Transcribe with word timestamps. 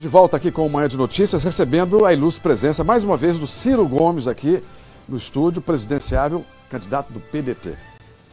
De 0.00 0.08
volta 0.08 0.38
aqui 0.38 0.50
com 0.50 0.66
o 0.66 0.70
Manhã 0.70 0.88
de 0.88 0.96
Notícias, 0.96 1.44
recebendo 1.44 2.06
a 2.06 2.12
ilustre 2.14 2.40
presença, 2.40 2.82
mais 2.82 3.04
uma 3.04 3.18
vez, 3.18 3.38
do 3.38 3.46
Ciro 3.46 3.86
Gomes 3.86 4.26
aqui 4.26 4.64
no 5.06 5.18
estúdio, 5.18 5.60
presidenciável, 5.60 6.42
candidato 6.70 7.12
do 7.12 7.20
PDT. 7.20 7.76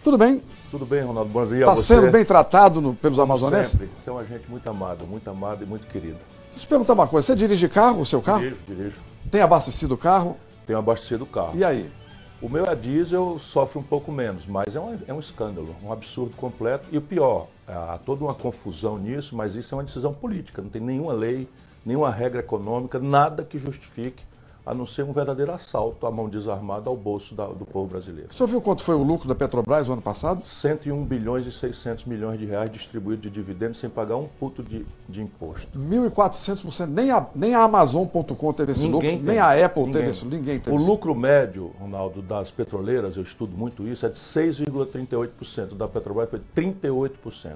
Tudo 0.01 0.17
bem? 0.17 0.41
Tudo 0.71 0.85
bem, 0.85 1.03
Ronaldo. 1.03 1.29
Bom 1.29 1.45
dia 1.45 1.65
Está 1.65 1.75
sendo 1.75 2.09
bem 2.09 2.23
tratado 2.23 2.79
no, 2.79 2.95
pelos 2.95 3.17
Como 3.17 3.33
amazonenses? 3.33 3.73
Sempre. 3.73 3.89
Você 3.97 4.09
é 4.09 4.13
um 4.13 4.17
agente 4.17 4.49
muito 4.49 4.65
amado, 4.69 5.05
muito 5.05 5.29
amado 5.29 5.61
e 5.61 5.67
muito 5.67 5.87
querido. 5.87 6.19
Deixa 6.51 6.55
eu 6.55 6.61
te 6.61 6.67
perguntar 6.69 6.93
uma 6.93 7.05
coisa, 7.05 7.27
você 7.27 7.35
dirige 7.35 7.67
carro, 7.67 7.99
o 7.99 8.05
seu 8.05 8.21
carro? 8.21 8.39
Dirijo, 8.39 8.61
dirijo. 8.65 8.99
Tem 9.29 9.41
abastecido 9.41 9.95
o 9.95 9.97
carro? 9.97 10.37
Tenho 10.65 10.79
abastecido 10.79 11.25
o 11.25 11.27
carro. 11.27 11.51
E 11.53 11.65
aí? 11.65 11.91
O 12.39 12.47
meu 12.47 12.65
é 12.65 12.75
diesel, 12.75 13.39
sofre 13.39 13.79
um 13.79 13.83
pouco 13.83 14.11
menos, 14.11 14.45
mas 14.45 14.75
é 14.75 14.79
um, 14.79 14.99
é 15.07 15.13
um 15.13 15.19
escândalo, 15.19 15.75
um 15.83 15.91
absurdo 15.91 16.35
completo. 16.35 16.85
E 16.91 16.97
o 16.97 17.01
pior, 17.01 17.47
há 17.67 17.97
toda 18.05 18.23
uma 18.23 18.35
confusão 18.35 18.95
nisso, 18.95 19.35
mas 19.35 19.55
isso 19.55 19.73
é 19.73 19.77
uma 19.77 19.83
decisão 19.83 20.13
política. 20.13 20.61
Não 20.61 20.69
tem 20.69 20.79
nenhuma 20.79 21.13
lei, 21.13 21.49
nenhuma 21.83 22.11
regra 22.11 22.41
econômica, 22.41 22.99
nada 22.99 23.43
que 23.43 23.57
justifique, 23.57 24.23
a 24.67 24.73
não 24.73 24.85
ser 24.85 25.03
um 25.03 25.13
verdadeiro 25.13 25.53
assalto 25.53 26.05
à 26.05 26.11
mão 26.11 26.27
desarmada 26.27 26.89
ao 26.89 26.95
bolso 26.97 27.33
da- 27.33 27.47
do 27.47 27.65
povo 27.65 27.87
brasileiro. 27.87 28.29
O 28.31 28.33
senhor 28.33 28.47
viu 28.47 28.61
quanto 28.61 28.83
foi 28.83 28.95
o 28.95 29.01
lucro 29.01 29.25
da 29.25 29.33
Petrobras 29.33 29.87
no 29.87 29.93
ano 29.93 30.01
passado? 30.01 30.45
101 30.45 31.05
bilhões 31.05 31.45
e 31.45 31.51
600 31.53 32.03
milhões 32.03 32.37
de 32.37 32.45
reais 32.45 32.69
distribuídos 32.69 33.23
de 33.23 33.29
dividendos 33.29 33.77
sem 33.79 33.89
pagar 33.89 34.17
um 34.17 34.27
puto 34.39 34.61
de, 34.61 34.85
de 35.07 35.21
imposto. 35.21 35.79
1.400%. 35.79 36.87
Nem 36.89 37.11
a, 37.11 37.25
nem 37.33 37.55
a 37.55 37.61
Amazon.com 37.63 38.51
teve 38.53 38.73
esse 38.73 38.85
lucro, 38.85 38.97
Ninguém 39.07 39.17
tem. 39.17 39.25
nem 39.27 39.39
a 39.39 39.65
Apple 39.65 39.83
Ninguém. 39.83 39.93
teve 40.01 40.09
esse 40.11 40.25
Ninguém 40.25 40.59
teve 40.59 40.75
O 40.75 40.79
lucro 40.79 41.15
médio, 41.15 41.71
Ronaldo, 41.79 42.21
das 42.21 42.51
petroleiras, 42.51 43.15
eu 43.15 43.23
estudo 43.23 43.55
muito 43.57 43.87
isso, 43.87 44.05
é 44.05 44.09
de 44.09 44.17
6,38%. 44.17 45.75
Da 45.75 45.87
Petrobras 45.87 46.29
foi 46.29 46.41
38%. 46.53 47.55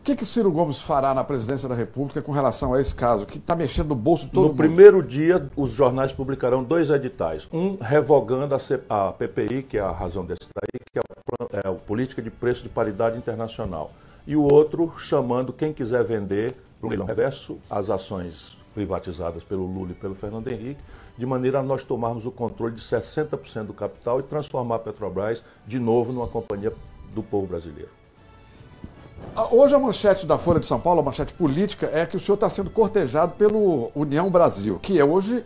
O 0.00 0.02
que, 0.02 0.16
que 0.16 0.22
o 0.22 0.26
Ciro 0.26 0.50
Gomes 0.50 0.80
fará 0.80 1.12
na 1.12 1.22
presidência 1.22 1.68
da 1.68 1.74
República 1.74 2.22
com 2.22 2.32
relação 2.32 2.72
a 2.72 2.80
esse 2.80 2.94
caso, 2.94 3.26
que 3.26 3.36
está 3.36 3.54
mexendo 3.54 3.88
no 3.88 3.94
bolso 3.94 4.24
de 4.24 4.32
todo 4.32 4.42
no 4.44 4.48
mundo? 4.48 4.56
primeiro 4.56 5.02
dia, 5.02 5.50
os 5.54 5.72
jornais 5.72 6.10
publicarão 6.10 6.64
dois 6.64 6.88
editais. 6.88 7.46
Um 7.52 7.76
revogando 7.78 8.54
a, 8.54 8.58
C- 8.58 8.80
a 8.88 9.12
PPI, 9.12 9.62
que 9.62 9.76
é 9.76 9.80
a 9.82 9.90
razão 9.92 10.24
desse 10.24 10.48
daí, 10.54 10.80
que 10.90 10.98
é 10.98 11.02
a, 11.02 11.68
é 11.68 11.70
a 11.70 11.74
Política 11.78 12.22
de 12.22 12.30
Preço 12.30 12.62
de 12.62 12.70
Paridade 12.70 13.18
Internacional. 13.18 13.90
E 14.26 14.34
o 14.34 14.42
outro 14.42 14.90
chamando 14.96 15.52
quem 15.52 15.70
quiser 15.70 16.02
vender, 16.02 16.54
para 16.80 16.88
leilão 16.88 17.04
reverso, 17.06 17.58
as 17.68 17.90
ações 17.90 18.56
privatizadas 18.74 19.44
pelo 19.44 19.66
Lula 19.66 19.90
e 19.90 19.94
pelo 19.94 20.14
Fernando 20.14 20.50
Henrique, 20.50 20.80
de 21.18 21.26
maneira 21.26 21.58
a 21.58 21.62
nós 21.62 21.84
tomarmos 21.84 22.24
o 22.24 22.30
controle 22.30 22.74
de 22.74 22.80
60% 22.80 23.64
do 23.64 23.74
capital 23.74 24.18
e 24.18 24.22
transformar 24.22 24.76
a 24.76 24.78
Petrobras 24.78 25.42
de 25.66 25.78
novo 25.78 26.10
numa 26.10 26.26
companhia 26.26 26.72
do 27.14 27.22
povo 27.22 27.46
brasileiro. 27.46 27.99
Ah, 29.34 29.48
Hoje 29.54 29.74
a 29.74 29.78
manchete 29.78 30.26
da 30.26 30.38
Folha 30.38 30.60
de 30.60 30.66
São 30.66 30.80
Paulo, 30.80 31.00
a 31.00 31.02
manchete 31.02 31.32
política, 31.32 31.88
é 31.92 32.04
que 32.04 32.16
o 32.16 32.20
senhor 32.20 32.34
está 32.34 32.50
sendo 32.50 32.70
cortejado 32.70 33.34
pelo 33.34 33.90
União 33.94 34.30
Brasil, 34.30 34.78
que 34.80 34.98
é 34.98 35.04
hoje 35.04 35.44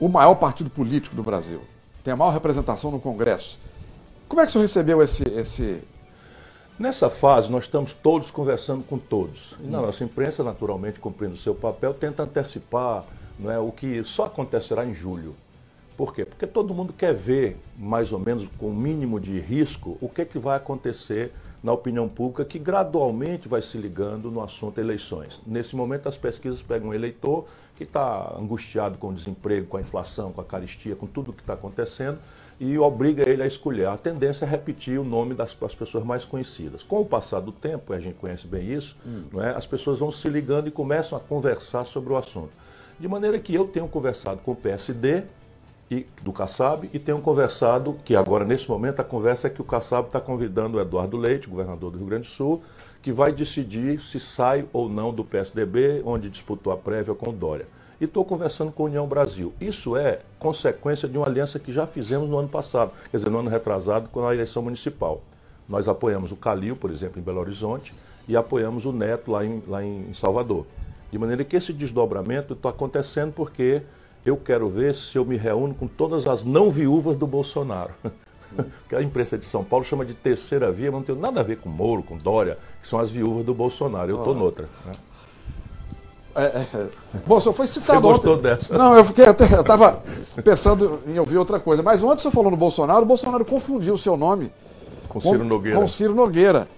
o 0.00 0.08
maior 0.08 0.34
partido 0.34 0.70
político 0.70 1.14
do 1.14 1.22
Brasil. 1.22 1.60
Tem 2.02 2.12
a 2.12 2.16
maior 2.16 2.30
representação 2.30 2.90
no 2.90 3.00
Congresso. 3.00 3.58
Como 4.28 4.40
é 4.40 4.44
que 4.44 4.50
o 4.50 4.52
senhor 4.52 4.62
recebeu 4.62 5.02
esse. 5.02 5.24
esse... 5.28 5.82
Nessa 6.78 7.08
fase, 7.08 7.50
nós 7.50 7.64
estamos 7.64 7.94
todos 7.94 8.30
conversando 8.30 8.84
com 8.84 8.98
todos. 8.98 9.54
E 9.60 9.66
na 9.66 9.80
nossa 9.80 10.04
imprensa, 10.04 10.44
naturalmente, 10.44 11.00
cumprindo 11.00 11.34
o 11.34 11.38
seu 11.38 11.54
papel, 11.54 11.94
tenta 11.94 12.24
antecipar 12.24 13.04
não 13.38 13.50
é, 13.50 13.58
o 13.58 13.70
que 13.70 14.02
só 14.02 14.26
acontecerá 14.26 14.84
em 14.84 14.94
julho. 14.94 15.34
Por 15.96 16.14
quê? 16.14 16.24
Porque 16.24 16.46
todo 16.46 16.74
mundo 16.74 16.92
quer 16.92 17.14
ver, 17.14 17.58
mais 17.78 18.12
ou 18.12 18.18
menos 18.18 18.46
com 18.58 18.68
o 18.68 18.74
mínimo 18.74 19.18
de 19.18 19.38
risco, 19.40 19.96
o 20.00 20.08
que, 20.08 20.22
é 20.22 20.24
que 20.24 20.38
vai 20.38 20.56
acontecer 20.56 21.32
na 21.66 21.72
opinião 21.72 22.08
pública, 22.08 22.44
que 22.44 22.60
gradualmente 22.60 23.48
vai 23.48 23.60
se 23.60 23.76
ligando 23.76 24.30
no 24.30 24.40
assunto 24.40 24.80
eleições. 24.80 25.40
Nesse 25.44 25.74
momento, 25.74 26.08
as 26.08 26.16
pesquisas 26.16 26.62
pegam 26.62 26.90
um 26.90 26.94
eleitor 26.94 27.48
que 27.74 27.82
está 27.82 28.36
angustiado 28.38 28.96
com 28.98 29.08
o 29.08 29.12
desemprego, 29.12 29.66
com 29.66 29.76
a 29.76 29.80
inflação, 29.80 30.30
com 30.30 30.40
a 30.40 30.44
caristia, 30.44 30.94
com 30.94 31.08
tudo 31.08 31.32
o 31.32 31.34
que 31.34 31.40
está 31.40 31.54
acontecendo, 31.54 32.20
e 32.60 32.78
obriga 32.78 33.28
ele 33.28 33.42
a 33.42 33.48
escolher. 33.48 33.88
A 33.88 33.98
tendência 33.98 34.44
é 34.44 34.48
repetir 34.48 34.96
o 35.00 35.02
nome 35.02 35.34
das, 35.34 35.54
das 35.54 35.74
pessoas 35.74 36.04
mais 36.04 36.24
conhecidas. 36.24 36.84
Com 36.84 37.00
o 37.00 37.04
passar 37.04 37.40
do 37.40 37.50
tempo, 37.50 37.92
e 37.92 37.96
a 37.96 37.98
gente 38.00 38.14
conhece 38.14 38.46
bem 38.46 38.72
isso, 38.72 38.96
não 39.32 39.42
é? 39.42 39.50
as 39.50 39.66
pessoas 39.66 39.98
vão 39.98 40.12
se 40.12 40.28
ligando 40.28 40.68
e 40.68 40.70
começam 40.70 41.18
a 41.18 41.20
conversar 41.20 41.84
sobre 41.84 42.12
o 42.12 42.16
assunto. 42.16 42.52
De 42.96 43.08
maneira 43.08 43.40
que 43.40 43.52
eu 43.52 43.66
tenho 43.66 43.88
conversado 43.88 44.40
com 44.40 44.52
o 44.52 44.56
PSD 44.56 45.24
e, 45.90 46.06
do 46.22 46.32
Kassab 46.32 46.88
e 46.92 46.98
tenho 46.98 47.20
conversado, 47.20 47.96
que 48.04 48.16
agora 48.16 48.44
nesse 48.44 48.68
momento 48.68 49.00
a 49.00 49.04
conversa 49.04 49.46
é 49.46 49.50
que 49.50 49.60
o 49.60 49.64
Kassab 49.64 50.08
está 50.08 50.20
convidando 50.20 50.78
o 50.78 50.80
Eduardo 50.80 51.16
Leite, 51.16 51.48
governador 51.48 51.92
do 51.92 51.98
Rio 51.98 52.06
Grande 52.06 52.26
do 52.26 52.30
Sul, 52.30 52.62
que 53.02 53.12
vai 53.12 53.32
decidir 53.32 54.00
se 54.00 54.18
sai 54.18 54.66
ou 54.72 54.88
não 54.88 55.12
do 55.12 55.24
PSDB, 55.24 56.02
onde 56.04 56.28
disputou 56.28 56.72
a 56.72 56.76
prévia 56.76 57.14
com 57.14 57.30
o 57.30 57.32
Dória. 57.32 57.66
E 58.00 58.04
estou 58.04 58.24
conversando 58.24 58.72
com 58.72 58.82
a 58.82 58.86
União 58.86 59.06
Brasil. 59.06 59.54
Isso 59.60 59.96
é 59.96 60.20
consequência 60.38 61.08
de 61.08 61.16
uma 61.16 61.26
aliança 61.26 61.58
que 61.58 61.72
já 61.72 61.86
fizemos 61.86 62.28
no 62.28 62.36
ano 62.36 62.48
passado, 62.48 62.92
quer 63.10 63.16
dizer, 63.16 63.30
no 63.30 63.38
ano 63.38 63.48
retrasado, 63.48 64.08
com 64.08 64.26
a 64.26 64.34
eleição 64.34 64.62
municipal. 64.62 65.22
Nós 65.68 65.88
apoiamos 65.88 66.32
o 66.32 66.36
Calil, 66.36 66.76
por 66.76 66.90
exemplo, 66.90 67.20
em 67.20 67.22
Belo 67.22 67.40
Horizonte, 67.40 67.94
e 68.28 68.36
apoiamos 68.36 68.84
o 68.84 68.92
Neto 68.92 69.30
lá 69.30 69.44
em, 69.44 69.62
lá 69.66 69.84
em 69.84 70.12
Salvador. 70.12 70.66
De 71.10 71.18
maneira 71.18 71.44
que 71.44 71.56
esse 71.56 71.72
desdobramento 71.72 72.54
está 72.54 72.70
acontecendo 72.70 73.32
porque 73.32 73.82
eu 74.26 74.36
quero 74.36 74.68
ver 74.68 74.94
se 74.94 75.16
eu 75.16 75.24
me 75.24 75.36
reúno 75.36 75.74
com 75.74 75.86
todas 75.86 76.26
as 76.26 76.44
não 76.44 76.70
viúvas 76.70 77.16
do 77.16 77.26
Bolsonaro. 77.26 77.92
que 78.88 78.96
a 78.96 79.02
imprensa 79.02 79.38
de 79.38 79.46
São 79.46 79.62
Paulo 79.64 79.84
chama 79.84 80.04
de 80.04 80.14
terceira 80.14 80.70
via, 80.72 80.90
mas 80.90 81.00
não 81.00 81.06
tem 81.06 81.16
nada 81.16 81.40
a 81.40 81.42
ver 81.42 81.58
com 81.58 81.68
Moro, 81.68 82.02
com 82.02 82.16
Dória, 82.16 82.58
que 82.82 82.88
são 82.88 82.98
as 82.98 83.10
viúvas 83.10 83.44
do 83.44 83.54
Bolsonaro. 83.54 84.10
Eu 84.10 84.18
estou 84.18 84.34
noutra. 84.34 84.68
né? 84.84 84.92
É, 86.34 86.44
é. 86.44 86.88
Bom, 87.26 87.40
foi 87.40 87.66
citado 87.66 87.98
Você 88.00 88.06
gostou 88.06 88.34
ontem. 88.34 88.42
dessa? 88.42 88.76
Não, 88.76 88.94
eu 88.94 89.04
fiquei 89.04 89.24
até. 89.24 89.44
Eu 89.54 89.62
estava 89.62 90.02
pensando 90.44 91.00
em 91.06 91.18
ouvir 91.18 91.38
outra 91.38 91.58
coisa. 91.58 91.82
Mas 91.82 92.02
ontem 92.02 92.18
o 92.18 92.20
senhor 92.20 92.32
falou 92.32 92.50
no 92.50 92.56
Bolsonaro, 92.58 93.02
o 93.02 93.06
Bolsonaro 93.06 93.44
confundiu 93.44 93.94
o 93.94 93.98
seu 93.98 94.18
nome 94.18 94.52
Com 95.08 95.18
Ciro 95.18 95.44
Nogueira. 95.44 95.78
com 95.78 95.88
Ciro 95.88 96.14
Nogueira. 96.14 96.68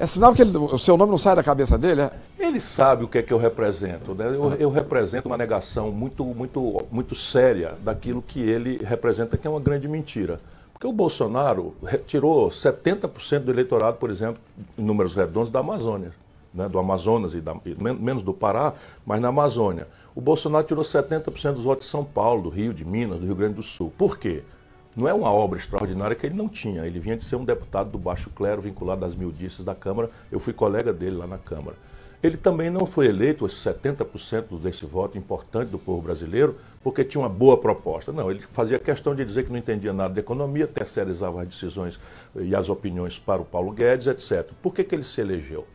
É 0.00 0.06
sinal 0.06 0.32
que 0.34 0.40
ele- 0.40 0.56
o 0.56 0.78
seu 0.78 0.96
nome 0.96 1.10
não 1.10 1.18
sai 1.18 1.36
da 1.36 1.42
cabeça 1.42 1.76
dele? 1.76 2.00
É? 2.00 2.10
Ele 2.38 2.58
sabe 2.58 3.04
o 3.04 3.08
que 3.08 3.18
é 3.18 3.22
que 3.22 3.32
eu 3.32 3.36
represento. 3.38 4.14
Né? 4.14 4.28
Eu, 4.28 4.54
eu 4.54 4.70
represento 4.70 5.28
uma 5.28 5.36
negação 5.36 5.90
muito, 5.92 6.24
muito, 6.24 6.86
muito 6.90 7.14
séria 7.14 7.74
daquilo 7.84 8.22
que 8.22 8.40
ele 8.40 8.78
representa, 8.82 9.36
que 9.36 9.46
é 9.46 9.50
uma 9.50 9.60
grande 9.60 9.86
mentira. 9.86 10.40
Porque 10.72 10.86
o 10.86 10.92
Bolsonaro 10.92 11.74
tirou 12.06 12.48
70% 12.50 13.40
do 13.40 13.50
eleitorado, 13.50 13.98
por 13.98 14.10
exemplo, 14.10 14.40
em 14.78 14.82
números 14.82 15.14
redondos, 15.14 15.50
da 15.50 15.60
Amazônia. 15.60 16.12
Né? 16.54 16.66
Do 16.66 16.78
Amazonas 16.78 17.34
e, 17.34 17.40
da, 17.42 17.54
men- 17.54 17.94
menos 18.00 18.22
do 18.22 18.32
Pará, 18.32 18.72
mas 19.04 19.20
na 19.20 19.28
Amazônia. 19.28 19.86
O 20.14 20.20
Bolsonaro 20.22 20.66
tirou 20.66 20.82
70% 20.82 21.52
dos 21.56 21.64
votos 21.64 21.84
de 21.84 21.90
São 21.90 22.02
Paulo, 22.04 22.44
do 22.44 22.48
Rio, 22.48 22.72
de 22.72 22.86
Minas, 22.86 23.20
do 23.20 23.26
Rio 23.26 23.34
Grande 23.34 23.54
do 23.56 23.62
Sul. 23.62 23.92
Por 23.98 24.16
quê? 24.18 24.42
Não 24.96 25.08
é 25.08 25.14
uma 25.14 25.30
obra 25.30 25.58
extraordinária 25.58 26.16
que 26.16 26.26
ele 26.26 26.34
não 26.34 26.48
tinha. 26.48 26.84
Ele 26.84 26.98
vinha 26.98 27.16
de 27.16 27.24
ser 27.24 27.36
um 27.36 27.44
deputado 27.44 27.90
do 27.90 27.98
baixo 27.98 28.28
clero, 28.30 28.60
vinculado 28.60 29.04
às 29.04 29.14
mildices 29.14 29.64
da 29.64 29.74
Câmara. 29.74 30.10
Eu 30.30 30.40
fui 30.40 30.52
colega 30.52 30.92
dele 30.92 31.16
lá 31.16 31.26
na 31.26 31.38
Câmara. 31.38 31.76
Ele 32.22 32.36
também 32.36 32.68
não 32.68 32.84
foi 32.84 33.06
eleito, 33.06 33.46
esses 33.46 33.64
70% 33.64 34.60
desse 34.60 34.84
voto 34.84 35.16
importante 35.16 35.70
do 35.70 35.78
povo 35.78 36.02
brasileiro, 36.02 36.56
porque 36.82 37.02
tinha 37.02 37.22
uma 37.22 37.30
boa 37.30 37.56
proposta. 37.56 38.12
Não, 38.12 38.30
ele 38.30 38.40
fazia 38.50 38.78
questão 38.78 39.14
de 39.14 39.24
dizer 39.24 39.44
que 39.44 39.50
não 39.50 39.58
entendia 39.58 39.92
nada 39.92 40.12
de 40.12 40.20
economia, 40.20 40.66
terceirizava 40.66 41.40
as 41.40 41.48
decisões 41.48 41.98
e 42.36 42.54
as 42.54 42.68
opiniões 42.68 43.18
para 43.18 43.40
o 43.40 43.44
Paulo 43.44 43.72
Guedes, 43.72 44.06
etc. 44.06 44.50
Por 44.60 44.74
que, 44.74 44.84
que 44.84 44.94
ele 44.94 45.04
se 45.04 45.20
elegeu? 45.20 45.66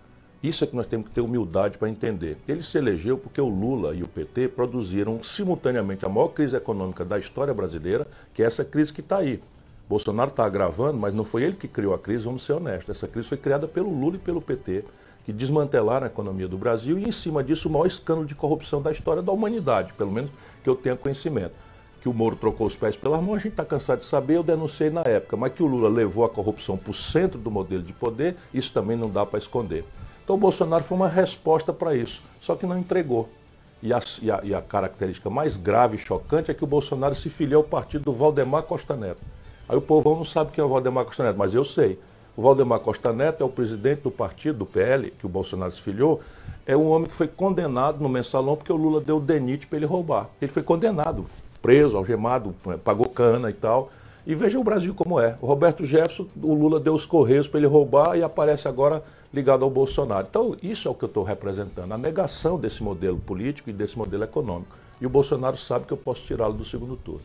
Isso 0.44 0.64
é 0.64 0.68
que 0.68 0.76
nós 0.76 0.86
temos 0.86 1.08
que 1.08 1.14
ter 1.14 1.22
humildade 1.22 1.78
para 1.78 1.90
entender. 1.90 2.38
Ele 2.48 2.62
se 2.62 2.78
elegeu 2.78 3.18
porque 3.18 3.42
o 3.42 3.48
Lula 3.48 3.96
e 3.96 4.04
o 4.04 4.08
PT 4.08 4.50
produziram 4.50 5.24
simultaneamente 5.24 6.06
a 6.06 6.10
maior 6.10 6.28
crise 6.28 6.56
econômica 6.56 7.04
da 7.04 7.18
história 7.18 7.54
brasileira, 7.54 8.08
que 8.34 8.44
é 8.44 8.46
essa 8.46 8.64
crise 8.64 8.94
que 8.94 9.02
está 9.02 9.18
aí. 9.18 9.42
Bolsonaro 9.88 10.30
está 10.30 10.46
agravando, 10.46 10.98
mas 10.98 11.14
não 11.14 11.24
foi 11.24 11.44
ele 11.44 11.56
que 11.56 11.68
criou 11.68 11.94
a 11.94 12.00
crise, 12.00 12.26
vamos 12.26 12.44
ser 12.44 12.54
honestos. 12.54 12.96
Essa 12.96 13.08
crise 13.08 13.28
foi 13.28 13.38
criada 13.38 13.68
pelo 13.68 13.90
Lula 13.90 14.16
e 14.16 14.20
pelo 14.20 14.42
PT, 14.42 14.84
que 15.26 15.34
desmantelaram 15.34 16.06
a 16.06 16.10
economia 16.10 16.48
do 16.48 16.58
Brasil 16.58 16.98
e, 16.98 17.08
em 17.08 17.12
cima 17.12 17.44
disso, 17.44 17.68
o 17.68 17.72
maior 17.72 17.86
escândalo 17.86 18.28
de 18.28 18.36
corrupção 18.36 18.82
da 18.82 18.92
história 18.92 19.22
da 19.22 19.32
humanidade, 19.32 19.94
pelo 19.94 20.12
menos 20.12 20.32
que 20.64 20.70
eu 20.70 20.76
tenha 20.76 20.96
conhecimento. 20.96 21.54
Que 22.02 22.10
o 22.10 22.14
Moro 22.14 22.36
trocou 22.36 22.68
os 22.68 22.76
pés 22.76 22.96
pelas 22.96 23.22
mãos, 23.22 23.36
a 23.36 23.40
gente 23.40 23.54
está 23.54 23.66
cansado 23.66 24.00
de 24.00 24.06
saber, 24.06 24.38
eu 24.38 24.44
denunciei 24.44 24.92
na 24.92 25.02
época. 25.02 25.36
Mas 25.36 25.54
que 25.54 25.64
o 25.64 25.68
Lula 25.68 25.90
levou 25.90 26.24
a 26.24 26.30
corrupção 26.30 26.78
para 26.78 26.92
o 26.92 26.94
centro 26.94 27.40
do 27.40 27.50
modelo 27.50 27.82
de 27.82 27.94
poder, 27.94 28.36
isso 28.54 28.72
também 28.72 28.96
não 28.96 29.10
dá 29.10 29.26
para 29.26 29.40
esconder. 29.40 29.84
Então 30.26 30.36
o 30.36 30.40
Bolsonaro 30.40 30.84
foi 30.84 30.98
uma 30.98 31.08
resposta 31.08 31.72
para 31.72 31.96
isso, 31.96 32.22
só 32.42 32.56
que 32.56 32.66
não 32.66 32.78
entregou. 32.78 33.30
E 33.82 33.94
a, 33.94 34.00
e, 34.20 34.32
a, 34.32 34.40
e 34.44 34.56
a, 34.56 34.62
característica 34.62 35.30
mais 35.30 35.56
grave 35.56 35.96
e 35.96 36.00
chocante 36.00 36.50
é 36.50 36.54
que 36.54 36.64
o 36.64 36.68
Bolsonaro 36.68 37.14
se 37.14 37.30
filiou 37.30 37.62
ao 37.62 37.70
partido 37.70 38.06
do 38.06 38.12
Valdemar 38.12 38.64
Costa 38.64 38.96
Neto. 38.96 39.22
Aí 39.70 39.78
o 39.78 39.82
povão 39.82 40.16
não 40.16 40.26
sabe 40.26 40.52
quem 40.52 40.64
é 40.64 40.66
o 40.66 40.70
Valdemar 40.70 41.06
Costa 41.06 41.24
Neto, 41.24 41.38
mas 41.38 41.54
eu 41.54 41.64
sei. 41.64 42.00
O 42.36 42.42
Valdemar 42.42 42.80
Costa 42.80 43.14
Neto 43.14 43.44
é 43.44 43.46
o 43.46 43.50
presidente 43.50 44.02
do 44.02 44.10
partido, 44.10 44.60
do 44.60 44.66
PL, 44.66 45.12
que 45.12 45.28
o 45.28 45.30
Bolsonaro 45.30 45.72
se 45.72 45.80
filiou, 45.80 46.20
é 46.66 46.76
um 46.76 46.90
homem 46.90 47.08
que 47.08 47.16
foi 47.16 47.28
condenado 47.28 48.02
no 48.02 48.10
mensalão 48.10 48.56
porque 48.56 48.74
o 48.74 48.76
Lula 48.76 49.00
deu 49.00 49.20
denite 49.20 49.68
para 49.68 49.78
ele 49.78 49.86
roubar. 49.86 50.28
Ele 50.42 50.52
foi 50.52 50.64
condenado, 50.64 51.28
preso, 51.62 51.96
algemado, 51.96 52.56
pagou 52.84 53.08
cana 53.08 53.52
e 53.52 53.54
tal. 53.54 53.92
E 54.26 54.34
veja 54.34 54.58
o 54.58 54.64
Brasil 54.64 54.96
como 54.96 55.20
é. 55.20 55.38
O 55.40 55.46
Roberto 55.46 55.86
Jefferson, 55.86 56.26
o 56.42 56.56
Lula 56.56 56.80
deu 56.80 56.96
os 56.96 57.06
correios 57.06 57.48
para 57.48 57.60
ele 57.60 57.68
roubar 57.68 58.18
e 58.18 58.24
aparece 58.24 58.68
agora 58.68 59.04
ligado 59.36 59.64
ao 59.64 59.70
Bolsonaro. 59.70 60.26
Então, 60.30 60.56
isso 60.64 60.88
é 60.88 60.92
o 60.92 60.96
que 60.96 61.04
eu 61.04 61.08
estou 61.08 61.24
representando, 61.24 61.92
a 61.92 61.98
negação 61.98 62.58
desse 62.58 62.82
modelo 62.82 63.20
político 63.20 63.70
e 63.70 63.74
desse 63.74 63.98
modelo 63.98 64.24
econômico. 64.24 64.76
E 65.00 65.06
o 65.06 65.10
Bolsonaro 65.10 65.58
sabe 65.58 65.86
que 65.86 65.92
eu 65.92 65.98
posso 65.98 66.24
tirá-lo 66.24 66.54
do 66.54 66.64
segundo 66.64 66.96
turno. 66.96 67.22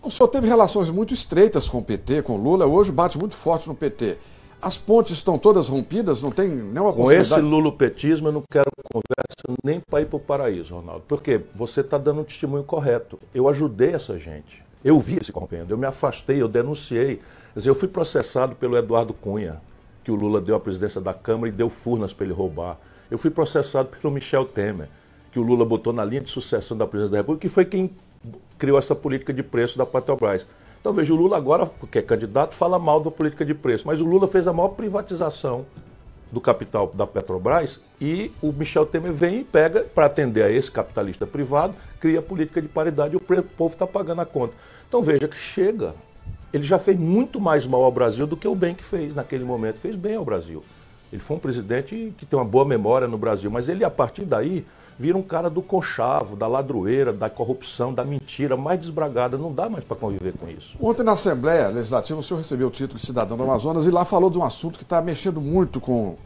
O 0.00 0.10
senhor 0.10 0.28
teve 0.28 0.46
relações 0.46 0.88
muito 0.88 1.12
estreitas 1.12 1.68
com 1.68 1.78
o 1.78 1.82
PT, 1.82 2.22
com 2.22 2.34
o 2.34 2.42
Lula, 2.42 2.64
hoje 2.66 2.92
bate 2.92 3.18
muito 3.18 3.34
forte 3.34 3.68
no 3.68 3.74
PT. 3.74 4.16
As 4.62 4.78
pontes 4.78 5.12
estão 5.12 5.38
todas 5.38 5.68
rompidas, 5.68 6.22
não 6.22 6.30
tem 6.30 6.48
nenhuma 6.48 6.92
Com 6.92 7.10
esse 7.10 7.40
lulopetismo 7.40 8.28
eu 8.28 8.32
não 8.32 8.42
quero 8.50 8.70
conversa 8.92 9.60
nem 9.64 9.80
para 9.80 10.02
ir 10.02 10.06
para 10.06 10.16
o 10.16 10.20
paraíso, 10.20 10.74
Ronaldo. 10.74 11.04
Porque 11.06 11.40
você 11.54 11.80
está 11.80 11.96
dando 11.96 12.20
um 12.20 12.24
testemunho 12.24 12.64
correto. 12.64 13.18
Eu 13.34 13.48
ajudei 13.48 13.94
essa 13.94 14.18
gente. 14.18 14.62
Eu 14.84 14.98
vi 14.98 15.18
esse 15.20 15.30
compêndio, 15.32 15.74
eu 15.74 15.78
me 15.78 15.86
afastei, 15.86 16.40
eu 16.40 16.48
denunciei. 16.48 17.16
Quer 17.52 17.58
dizer, 17.58 17.70
eu 17.70 17.74
fui 17.74 17.88
processado 17.88 18.54
pelo 18.54 18.76
Eduardo 18.76 19.12
Cunha, 19.12 19.60
que 20.04 20.10
o 20.10 20.14
Lula 20.14 20.40
deu 20.40 20.54
a 20.54 20.60
presidência 20.60 21.00
da 21.00 21.12
Câmara 21.14 21.48
e 21.48 21.52
deu 21.52 21.68
furnas 21.68 22.12
para 22.12 22.24
ele 22.24 22.34
roubar. 22.34 22.78
Eu 23.10 23.18
fui 23.18 23.30
processado 23.30 23.88
pelo 24.00 24.12
Michel 24.12 24.44
Temer, 24.44 24.88
que 25.32 25.38
o 25.38 25.42
Lula 25.42 25.64
botou 25.64 25.92
na 25.92 26.04
linha 26.04 26.20
de 26.20 26.30
sucessão 26.30 26.76
da 26.76 26.86
presidência 26.86 27.12
da 27.12 27.18
República, 27.18 27.48
que 27.48 27.52
foi 27.52 27.64
quem 27.64 27.90
criou 28.58 28.78
essa 28.78 28.94
política 28.94 29.32
de 29.32 29.42
preço 29.42 29.78
da 29.78 29.86
Petrobras. 29.86 30.46
Então 30.80 30.92
veja, 30.92 31.12
o 31.12 31.16
Lula 31.16 31.36
agora, 31.36 31.66
porque 31.66 31.98
é 31.98 32.02
candidato, 32.02 32.54
fala 32.54 32.78
mal 32.78 33.00
da 33.00 33.10
política 33.10 33.44
de 33.44 33.54
preço, 33.54 33.86
mas 33.86 34.00
o 34.00 34.04
Lula 34.04 34.26
fez 34.26 34.46
a 34.46 34.52
maior 34.52 34.68
privatização 34.68 35.66
do 36.32 36.40
capital 36.40 36.90
da 36.94 37.06
Petrobras 37.06 37.80
e 38.00 38.30
o 38.40 38.52
Michel 38.52 38.86
Temer 38.86 39.12
vem 39.12 39.40
e 39.40 39.44
pega 39.44 39.80
para 39.80 40.06
atender 40.06 40.42
a 40.42 40.50
esse 40.50 40.70
capitalista 40.70 41.26
privado, 41.26 41.74
cria 41.98 42.20
a 42.20 42.22
política 42.22 42.62
de 42.62 42.68
paridade 42.68 43.14
e 43.14 43.16
o 43.16 43.20
povo 43.20 43.72
está 43.72 43.86
pagando 43.86 44.20
a 44.20 44.26
conta. 44.26 44.54
Então 44.88 45.02
veja 45.02 45.28
que 45.28 45.36
chega. 45.36 45.94
Ele 46.52 46.64
já 46.64 46.78
fez 46.78 46.98
muito 46.98 47.40
mais 47.40 47.66
mal 47.66 47.84
ao 47.84 47.92
Brasil 47.92 48.26
do 48.26 48.36
que 48.36 48.48
o 48.48 48.54
bem 48.54 48.74
que 48.74 48.84
fez 48.84 49.14
naquele 49.14 49.44
momento. 49.44 49.78
Fez 49.78 49.96
bem 49.96 50.16
ao 50.16 50.24
Brasil. 50.24 50.62
Ele 51.12 51.20
foi 51.20 51.36
um 51.36 51.40
presidente 51.40 52.12
que 52.16 52.26
tem 52.26 52.38
uma 52.38 52.44
boa 52.44 52.64
memória 52.64 53.08
no 53.08 53.18
Brasil, 53.18 53.50
mas 53.50 53.68
ele, 53.68 53.84
a 53.84 53.90
partir 53.90 54.24
daí, 54.24 54.64
vira 54.98 55.16
um 55.16 55.22
cara 55.22 55.48
do 55.48 55.62
conchavo, 55.62 56.36
da 56.36 56.46
ladroeira, 56.46 57.12
da 57.12 57.30
corrupção, 57.30 57.92
da 57.92 58.04
mentira 58.04 58.56
mais 58.56 58.78
desbragada. 58.78 59.38
Não 59.38 59.52
dá 59.52 59.68
mais 59.68 59.82
para 59.82 59.96
conviver 59.96 60.34
com 60.38 60.48
isso. 60.48 60.76
Ontem 60.80 61.02
na 61.02 61.12
Assembleia 61.12 61.68
Legislativa 61.68 62.20
o 62.20 62.22
senhor 62.22 62.38
recebeu 62.38 62.68
o 62.68 62.70
título 62.70 62.98
de 62.98 63.06
cidadão 63.06 63.36
do 63.36 63.42
Amazonas 63.42 63.86
e 63.86 63.90
lá 63.90 64.04
falou 64.04 64.28
de 64.28 64.38
um 64.38 64.44
assunto 64.44 64.76
que 64.76 64.84
está 64.84 65.00
mexendo 65.00 65.40
muito 65.40 65.80
com, 65.80 66.16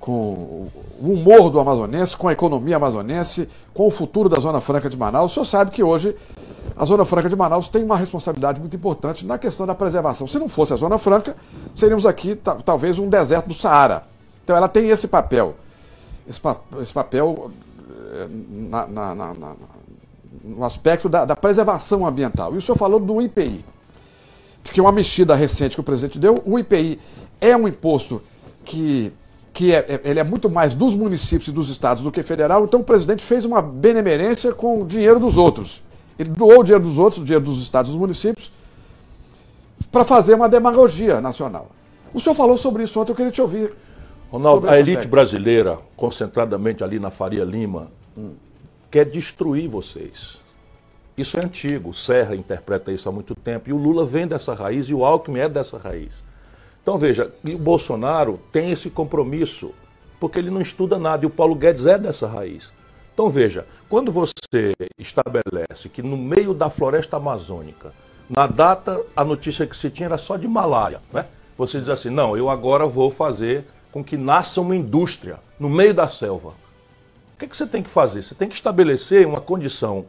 com 0.00 0.12
o 0.12 1.12
humor 1.12 1.50
do 1.50 1.60
amazonense, 1.60 2.16
com 2.16 2.26
a 2.26 2.32
economia 2.32 2.76
amazonense, 2.76 3.48
com 3.74 3.86
o 3.86 3.90
futuro 3.90 4.28
da 4.28 4.40
Zona 4.40 4.60
Franca 4.60 4.88
de 4.88 4.96
Manaus. 4.96 5.32
O 5.32 5.34
senhor 5.34 5.44
sabe 5.44 5.70
que 5.70 5.82
hoje 5.82 6.16
a 6.76 6.84
Zona 6.84 7.04
Franca 7.04 7.28
de 7.28 7.34
Manaus 7.34 7.68
tem 7.68 7.82
uma 7.82 7.96
responsabilidade 7.96 8.60
muito 8.60 8.76
importante 8.76 9.24
na 9.24 9.38
questão 9.38 9.66
da 9.66 9.74
preservação. 9.74 10.26
Se 10.26 10.38
não 10.38 10.48
fosse 10.48 10.74
a 10.74 10.76
Zona 10.76 10.98
Franca, 10.98 11.34
seríamos 11.74 12.04
aqui 12.04 12.38
talvez 12.64 12.98
um 12.98 13.08
deserto 13.08 13.46
do 13.46 13.54
Saara. 13.54 14.04
Então 14.44 14.54
ela 14.54 14.68
tem 14.68 14.90
esse 14.90 15.08
papel. 15.08 15.56
Esse, 16.28 16.40
pa 16.40 16.56
esse 16.80 16.92
papel 16.92 17.50
na, 18.68 18.86
na, 18.86 19.14
na, 19.14 19.56
no 20.44 20.64
aspecto 20.64 21.08
da, 21.08 21.24
da, 21.24 21.34
preservação 21.34 22.06
ambiental. 22.06 22.54
E 22.54 22.58
o 22.58 22.62
senhor 22.62 22.76
falou 22.76 23.00
do 23.00 23.20
IPI, 23.22 23.64
que 24.64 24.78
é 24.78 24.82
uma 24.82 24.92
mexida 24.92 25.34
recente 25.34 25.74
que 25.74 25.80
o 25.80 25.84
presidente 25.84 26.18
deu. 26.18 26.42
O 26.44 26.58
IPI 26.58 27.00
é 27.40 27.56
um 27.56 27.66
imposto 27.66 28.20
que, 28.64 29.12
que 29.52 29.74
é, 29.74 29.78
é, 29.88 30.00
ele 30.04 30.20
é 30.20 30.24
muito 30.24 30.50
mais 30.50 30.74
dos 30.74 30.94
municípios 30.94 31.48
e 31.48 31.52
dos 31.52 31.68
estados 31.70 32.02
do 32.02 32.12
que 32.12 32.22
federal, 32.22 32.64
então 32.64 32.80
o 32.80 32.84
presidente 32.84 33.22
fez 33.22 33.44
uma 33.44 33.62
benemerência 33.62 34.52
com 34.52 34.82
o 34.82 34.86
dinheiro 34.86 35.18
dos 35.18 35.36
outros. 35.36 35.82
Ele 36.18 36.30
doou 36.30 36.60
o 36.60 36.62
dinheiro 36.62 36.84
dos 36.84 36.98
outros, 36.98 37.20
o 37.20 37.24
dinheiro 37.24 37.44
dos 37.44 37.62
estados 37.62 37.90
e 37.90 37.92
dos 37.92 38.00
municípios, 38.00 38.50
para 39.90 40.04
fazer 40.04 40.34
uma 40.34 40.48
demagogia 40.48 41.20
nacional. 41.20 41.70
O 42.12 42.20
senhor 42.20 42.34
falou 42.34 42.56
sobre 42.56 42.82
isso 42.82 42.98
ontem, 43.00 43.12
eu 43.12 43.16
queria 43.16 43.32
te 43.32 43.42
ouvir. 43.42 43.74
Ronaldo, 44.30 44.68
a 44.68 44.78
elite 44.78 45.06
brasileira, 45.06 45.78
concentradamente 45.96 46.82
ali 46.82 46.98
na 46.98 47.10
Faria 47.10 47.44
Lima, 47.44 47.90
hum. 48.16 48.34
quer 48.90 49.04
destruir 49.04 49.68
vocês. 49.68 50.38
Isso 51.16 51.38
é 51.38 51.44
antigo, 51.44 51.90
o 51.90 51.94
Serra 51.94 52.36
interpreta 52.36 52.92
isso 52.92 53.08
há 53.08 53.12
muito 53.12 53.34
tempo, 53.34 53.70
e 53.70 53.72
o 53.72 53.76
Lula 53.76 54.04
vem 54.04 54.26
dessa 54.26 54.52
raiz 54.52 54.86
e 54.86 54.94
o 54.94 55.04
Alckmin 55.04 55.40
é 55.40 55.48
dessa 55.48 55.78
raiz. 55.78 56.22
Então 56.82 56.98
veja, 56.98 57.32
o 57.42 57.58
Bolsonaro 57.58 58.38
tem 58.52 58.70
esse 58.70 58.90
compromisso, 58.90 59.72
porque 60.20 60.38
ele 60.38 60.50
não 60.50 60.60
estuda 60.60 60.98
nada, 60.98 61.24
e 61.24 61.26
o 61.26 61.30
Paulo 61.30 61.54
Guedes 61.54 61.86
é 61.86 61.98
dessa 61.98 62.26
raiz. 62.26 62.70
Então 63.14 63.30
veja, 63.30 63.66
quando 63.88 64.12
você 64.12 64.34
estabelece 64.98 65.88
que 65.88 66.02
no 66.02 66.16
meio 66.16 66.54
da 66.54 66.70
floresta 66.70 67.16
amazônica, 67.16 67.92
na 68.28 68.46
data 68.46 69.00
a 69.14 69.24
notícia 69.24 69.66
que 69.66 69.76
se 69.76 69.90
tinha 69.90 70.06
era 70.06 70.18
só 70.18 70.36
de 70.36 70.48
malária, 70.48 71.00
né? 71.12 71.26
Você 71.56 71.78
diz 71.78 71.88
assim, 71.88 72.10
não, 72.10 72.36
eu 72.36 72.50
agora 72.50 72.86
vou 72.86 73.10
fazer 73.10 73.64
com 73.90 74.04
que 74.04 74.16
nasça 74.16 74.60
uma 74.60 74.76
indústria 74.76 75.38
no 75.58 75.70
meio 75.70 75.94
da 75.94 76.06
selva. 76.06 76.50
O 76.50 77.38
que, 77.38 77.46
que 77.46 77.56
você 77.56 77.66
tem 77.66 77.82
que 77.82 77.88
fazer? 77.88 78.22
Você 78.22 78.34
tem 78.34 78.48
que 78.48 78.54
estabelecer 78.54 79.26
uma 79.26 79.40
condição 79.40 80.04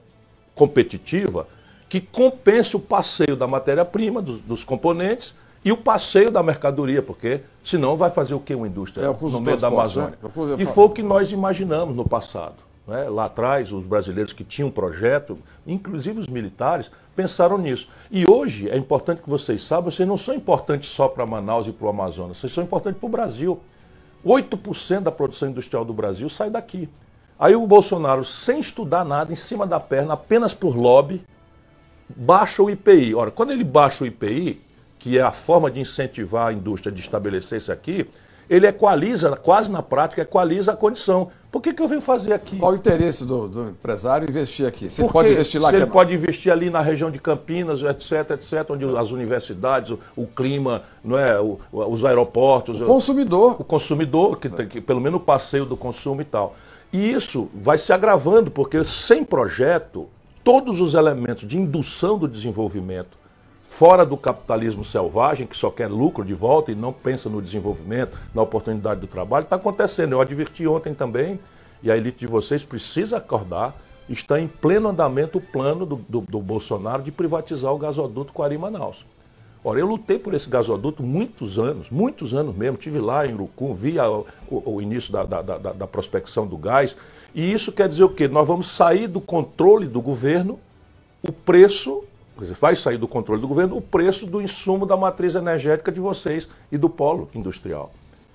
competitiva 0.53 1.47
que 1.87 2.01
compense 2.01 2.75
o 2.75 2.79
passeio 2.79 3.35
da 3.35 3.47
matéria-prima, 3.47 4.21
dos, 4.21 4.41
dos, 4.41 4.65
componentes, 4.65 5.33
e 5.63 5.71
o 5.71 5.77
passeio 5.77 6.29
da 6.29 6.43
mercadoria, 6.43 7.01
porque 7.01 7.41
senão 7.63 7.95
vai 7.95 8.09
fazer 8.09 8.33
o 8.33 8.39
que 8.39 8.53
uma 8.53 8.67
indústria 8.67 9.05
é, 9.05 9.07
no 9.07 9.41
meio 9.41 9.57
da 9.57 9.67
Amazônia? 9.67 10.17
Né? 10.21 10.55
E 10.59 10.65
foi 10.65 10.85
o 10.85 10.89
que 10.89 11.01
nós 11.01 11.31
imaginamos 11.31 11.95
no 11.95 12.07
passado. 12.07 12.66
Né? 12.87 13.09
Lá 13.09 13.25
atrás, 13.25 13.71
os 13.71 13.83
brasileiros 13.83 14.31
que 14.31 14.43
tinham 14.43 14.71
projeto, 14.71 15.37
inclusive 15.65 16.19
os 16.19 16.27
militares, 16.27 16.89
pensaram 17.15 17.57
nisso. 17.57 17.89
E 18.09 18.25
hoje, 18.25 18.69
é 18.69 18.77
importante 18.77 19.21
que 19.21 19.29
vocês 19.29 19.63
saibam, 19.63 19.91
vocês 19.91 20.07
não 20.07 20.17
são 20.17 20.33
importantes 20.33 20.89
só 20.89 21.07
para 21.07 21.25
Manaus 21.25 21.67
e 21.67 21.71
para 21.71 21.87
o 21.87 21.89
Amazonas, 21.89 22.37
vocês 22.37 22.53
são 22.53 22.63
importantes 22.63 22.99
para 22.99 23.07
o 23.07 23.11
Brasil. 23.11 23.59
8% 24.25 25.01
da 25.01 25.11
produção 25.11 25.49
industrial 25.49 25.83
do 25.83 25.93
Brasil 25.93 26.29
sai 26.29 26.49
daqui. 26.49 26.89
Aí 27.39 27.55
o 27.55 27.67
Bolsonaro, 27.67 28.23
sem 28.23 28.59
estudar 28.59 29.05
nada, 29.05 29.31
em 29.31 29.35
cima 29.35 29.67
da 29.67 29.79
perna, 29.79 30.13
apenas 30.13 30.53
por 30.53 30.75
lobby, 30.75 31.21
baixa 32.09 32.63
o 32.63 32.69
IPI. 32.69 33.13
Ora, 33.13 33.29
quando 33.29 33.51
ele 33.51 33.63
baixa 33.63 34.03
o 34.03 34.07
IPI, 34.07 34.61
que 34.97 35.19
é 35.19 35.21
a 35.21 35.31
forma 35.31 35.69
de 35.69 35.79
incentivar 35.79 36.47
a 36.47 36.53
indústria 36.53 36.91
de 36.91 36.99
estabelecer 36.99 37.59
isso 37.59 37.71
aqui, 37.71 38.09
ele 38.49 38.67
equaliza, 38.67 39.35
quase 39.35 39.71
na 39.71 39.81
prática, 39.81 40.21
equaliza 40.21 40.71
a 40.71 40.75
condição. 40.75 41.29
Por 41.51 41.61
que, 41.61 41.73
que 41.73 41.81
eu 41.81 41.87
venho 41.87 42.01
fazer 42.01 42.33
aqui? 42.33 42.57
Qual 42.57 42.71
o 42.71 42.75
interesse 42.75 43.25
do, 43.25 43.47
do 43.47 43.69
empresário 43.69 44.29
investir 44.29 44.65
aqui? 44.65 44.89
Você 44.89 45.07
pode 45.07 45.31
investir 45.31 45.61
lá. 45.61 45.69
Se 45.69 45.75
ele 45.75 45.83
é... 45.83 45.87
pode 45.87 46.13
investir 46.13 46.51
ali 46.51 46.69
na 46.69 46.81
região 46.81 47.09
de 47.09 47.19
Campinas, 47.19 47.81
etc, 47.83 48.31
etc, 48.31 48.69
onde 48.69 48.85
as 48.97 49.11
universidades, 49.11 49.91
o, 49.91 49.99
o 50.15 50.27
clima, 50.27 50.83
não 51.03 51.17
é, 51.17 51.39
o, 51.39 51.59
os 51.71 52.05
aeroportos. 52.05 52.81
O 52.81 52.85
consumidor. 52.85 53.55
O 53.59 53.63
consumidor, 53.63 54.37
que, 54.37 54.49
que 54.49 54.81
pelo 54.81 55.01
menos 55.01 55.19
o 55.19 55.23
passeio 55.23 55.65
do 55.65 55.75
consumo 55.75 56.21
e 56.21 56.25
tal. 56.25 56.55
E 56.91 57.11
isso 57.11 57.49
vai 57.53 57.77
se 57.77 57.91
agravando, 57.91 58.49
porque 58.51 58.83
sem 58.83 59.23
projeto, 59.23 60.07
todos 60.43 60.79
os 60.79 60.93
elementos 60.93 61.47
de 61.47 61.57
indução 61.57 62.17
do 62.17 62.27
desenvolvimento 62.27 63.17
fora 63.67 64.05
do 64.05 64.17
capitalismo 64.17 64.83
selvagem, 64.83 65.45
que 65.45 65.55
só 65.55 65.69
quer 65.69 65.87
lucro 65.87 66.23
de 66.23 66.33
volta 66.33 66.71
e 66.71 66.75
não 66.75 66.91
pensa 66.93 67.29
no 67.29 67.41
desenvolvimento, 67.41 68.17
na 68.33 68.41
oportunidade 68.41 69.01
do 69.01 69.07
trabalho, 69.07 69.43
está 69.43 69.55
acontecendo. 69.55 70.13
Eu 70.13 70.21
adverti 70.21 70.65
ontem 70.67 70.93
também, 70.93 71.39
e 71.83 71.91
a 71.91 71.97
elite 71.97 72.19
de 72.19 72.27
vocês 72.27 72.63
precisa 72.63 73.17
acordar, 73.17 73.75
está 74.09 74.39
em 74.39 74.47
pleno 74.47 74.89
andamento 74.89 75.37
o 75.37 75.41
plano 75.41 75.85
do, 75.85 75.95
do, 76.07 76.21
do 76.21 76.41
Bolsonaro 76.41 77.03
de 77.03 77.11
privatizar 77.11 77.73
o 77.73 77.77
gasoduto 77.77 78.33
Coari-Manaus. 78.33 79.05
Ora, 79.63 79.79
eu 79.79 79.85
lutei 79.85 80.17
por 80.17 80.33
esse 80.33 80.49
gasoduto 80.49 81.03
muitos 81.03 81.59
anos, 81.59 81.89
muitos 81.89 82.33
anos 82.33 82.55
mesmo. 82.55 82.77
Tive 82.77 82.99
lá 82.99 83.27
em 83.27 83.33
Urucum, 83.33 83.73
vi 83.73 83.99
a, 83.99 84.09
o, 84.09 84.25
o, 84.49 84.81
início 84.81 85.11
da, 85.11 85.23
da, 85.23 85.41
da, 85.41 85.57
da 85.73 85.87
prospecção 85.87 86.47
do 86.47 86.55
gás. 86.55 86.95
E 87.35 87.51
isso 87.51 87.71
quer 87.71 87.89
dizer 87.89 88.05
o 88.05 88.09
quê? 88.09 88.29
Nós 88.29 88.47
vamos 88.47 88.69
sair 88.69 89.07
do 89.07 89.19
controle 89.19 89.85
do 89.85 90.01
governo, 90.01 90.57
o 91.21 91.33
preço 91.33 92.03
vai 92.59 92.75
sair 92.75 92.97
do 92.97 93.07
controle 93.07 93.41
do 93.41 93.47
governo 93.47 93.77
o 93.77 93.81
preço 93.81 94.25
do 94.25 94.41
insumo 94.41 94.85
da 94.85 94.95
matriz 94.95 95.35
energética 95.35 95.91
de 95.91 95.99
vocês 95.99 96.47
e 96.71 96.77
do 96.77 96.89
polo 96.89 97.29
industrial. 97.33 97.91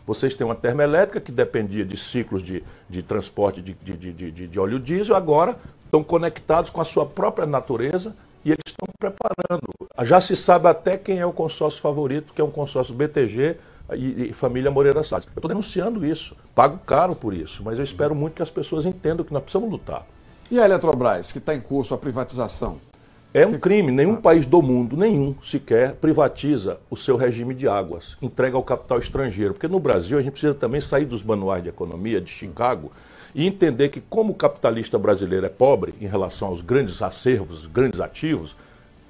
Vocês 0.07 0.35
têm 0.35 0.45
uma 0.45 0.55
termoelétrica 0.55 1.21
que 1.21 1.31
dependia 1.31 1.85
de 1.85 1.97
ciclos 1.97 2.43
de, 2.43 2.63
de 2.89 3.03
transporte 3.03 3.63
de, 3.63 3.75
de, 3.75 4.13
de, 4.13 4.49
de 4.49 4.61
óleo 4.61 4.79
diesel, 4.79 5.15
agora 5.15 5.57
estão 5.85 6.03
conectados 6.03 6.71
com 6.71 6.81
a 6.81 6.85
sua 6.85 7.07
própria 7.07 7.47
natureza 7.47 8.15
e 8.45 8.51
eles 8.51 8.65
estão 8.67 8.89
preparando. 8.99 9.69
Já 10.03 10.21
se 10.21 10.35
sabe 10.37 10.69
até 10.69 10.97
quem 10.97 11.19
é 11.19 11.27
o 11.27 11.33
consórcio 11.33 11.81
favorito, 11.81 12.33
que 12.35 12.41
é 12.41 12.45
um 12.45 12.51
consórcio 12.51 12.95
BTG 12.95 13.57
e, 13.95 14.31
e 14.31 14.33
família 14.33 14.71
Moreira 14.71 15.03
Salles. 15.03 15.27
Eu 15.27 15.33
estou 15.37 15.49
denunciando 15.49 16.05
isso, 16.05 16.37
pago 16.55 16.79
caro 16.79 17.15
por 17.15 17.33
isso, 17.33 17.63
mas 17.63 17.79
eu 17.79 17.85
espero 17.85 18.15
muito 18.15 18.35
que 18.35 18.43
as 18.43 18.51
pessoas 18.51 18.87
entendam 18.87 19.25
que 19.25 19.33
nós 19.33 19.43
precisamos 19.43 19.71
lutar. 19.71 20.05
E 20.51 20.59
a 20.59 20.65
Eletrobras, 20.65 21.31
que 21.31 21.39
está 21.39 21.55
em 21.55 21.61
curso 21.61 21.95
a 21.95 21.99
privatização? 21.99 22.79
É 23.35 23.47
um 23.47 23.59
crime. 23.59 23.91
Nenhum 23.91 24.17
país 24.17 24.45
do 24.45 24.61
mundo, 24.61 24.95
nenhum 24.95 25.35
sequer, 25.43 25.95
privatiza 25.95 26.79
o 26.91 26.97
seu 26.97 27.17
regime 27.17 27.55
de 27.55 27.67
águas, 27.67 28.15
entrega 28.21 28.59
ao 28.59 28.63
capital 28.63 28.99
estrangeiro. 28.99 29.55
Porque 29.55 29.67
no 29.67 29.81
Brasil 29.81 30.19
a 30.19 30.23
gente 30.23 30.33
precisa 30.33 30.53
também 30.53 30.83
sair 30.83 31.07
dos 31.07 31.23
manuais 31.23 31.63
de 31.63 31.71
economia 31.71 32.21
de 32.21 32.31
Chicago 32.31 32.93
e 33.35 33.47
entender 33.47 33.89
que, 33.89 34.03
como 34.03 34.33
o 34.33 34.37
capitalista 34.37 34.99
brasileiro 34.99 35.47
é 35.47 35.49
pobre 35.49 35.95
em 35.99 36.07
relação 36.07 36.49
aos 36.49 36.61
grandes 36.61 37.01
acervos, 37.01 37.65
grandes 37.65 38.01
ativos, 38.01 38.55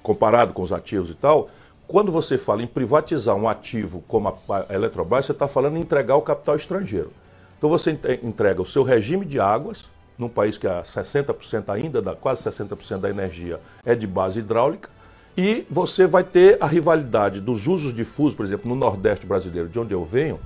comparado 0.05 0.52
com 0.52 0.62
os 0.62 0.71
ativos 0.71 1.11
e 1.11 1.14
tal, 1.14 1.50
quando 1.88 2.12
você 2.12 2.38
fala 2.38 2.62
em 2.62 2.67
privatizar 2.69 3.35
um 3.35 3.49
ativo 3.49 4.05
como 4.07 4.29
a 4.29 4.67
Eletrobras, 4.73 5.26
você 5.26 5.33
está 5.33 5.49
falando 5.49 5.76
em 5.76 5.81
entregar 5.81 6.14
o 6.14 6.23
capital 6.23 6.55
estrangeiro. 6.55 7.11
Então 7.59 7.69
você 7.69 7.99
entrega 8.23 8.62
o 8.62 8.67
seu 8.67 8.85
regime 8.85 9.26
de 9.26 9.41
águas, 9.41 9.85
num 10.23 10.29
país 10.29 10.57
que 10.57 10.67
a 10.67 10.83
60% 10.83 11.69
ainda, 11.69 12.00
da, 12.00 12.14
quase 12.14 12.43
60% 12.49 12.99
da 12.99 13.11
energia 13.11 13.61
é 13.85 13.95
de 13.95 14.07
base 14.07 14.38
hidráulica, 14.38 14.88
e 15.37 15.67
você 15.69 16.07
vai 16.07 16.23
ter 16.23 16.57
a 16.61 16.67
rivalidade 16.67 17.41
dos 17.41 17.67
usos 17.67 17.95
difusos, 17.95 18.35
por 18.35 18.47
exemplo, 18.47 18.69
no 18.69 18.76
Nordeste 18.76 19.26
brasileiro, 19.26 19.69
de 19.69 19.79
onde 19.79 19.93
eu 19.93 20.05
venho, 20.05 20.38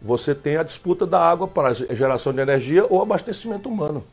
você 0.00 0.34
tem 0.34 0.56
a 0.56 0.62
disputa 0.62 1.04
da 1.04 1.20
água 1.20 1.46
para 1.46 1.72
geração 1.72 2.32
de 2.32 2.40
energia 2.40 2.86
ou 2.88 3.02
abastecimento 3.02 3.68
humano. 3.68 4.04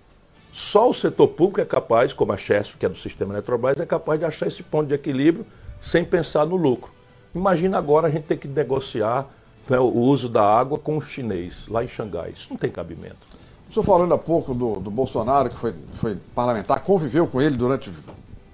Só 0.51 0.89
o 0.89 0.93
setor 0.93 1.27
público 1.27 1.61
é 1.61 1.65
capaz, 1.65 2.13
como 2.13 2.31
a 2.31 2.37
Chesf, 2.37 2.77
que 2.77 2.85
é 2.85 2.89
do 2.89 2.97
sistema 2.97 3.33
Eletrobras, 3.33 3.79
é 3.79 3.85
capaz 3.85 4.19
de 4.19 4.25
achar 4.25 4.47
esse 4.47 4.63
ponto 4.63 4.87
de 4.87 4.95
equilíbrio 4.95 5.45
sem 5.79 6.03
pensar 6.03 6.45
no 6.45 6.55
lucro. 6.55 6.91
Imagina 7.35 7.77
agora 7.77 8.07
a 8.07 8.09
gente 8.09 8.23
ter 8.23 8.37
que 8.37 8.47
negociar 8.47 9.27
né, 9.69 9.77
o 9.77 9.91
uso 9.91 10.27
da 10.29 10.43
água 10.43 10.79
com 10.79 10.97
o 10.97 11.01
chinês, 11.01 11.67
lá 11.67 11.83
em 11.83 11.87
Xangai. 11.87 12.31
Isso 12.31 12.47
não 12.49 12.57
tem 12.57 12.71
cabimento. 12.71 13.34
O 13.69 13.73
senhor 13.73 13.83
falando 13.83 14.13
há 14.13 14.17
pouco 14.17 14.53
do, 14.53 14.75
do 14.75 14.91
Bolsonaro, 14.91 15.49
que 15.49 15.57
foi, 15.57 15.73
foi 15.93 16.17
parlamentar, 16.33 16.81
conviveu 16.81 17.27
com 17.27 17.41
ele 17.41 17.57
durante 17.57 17.91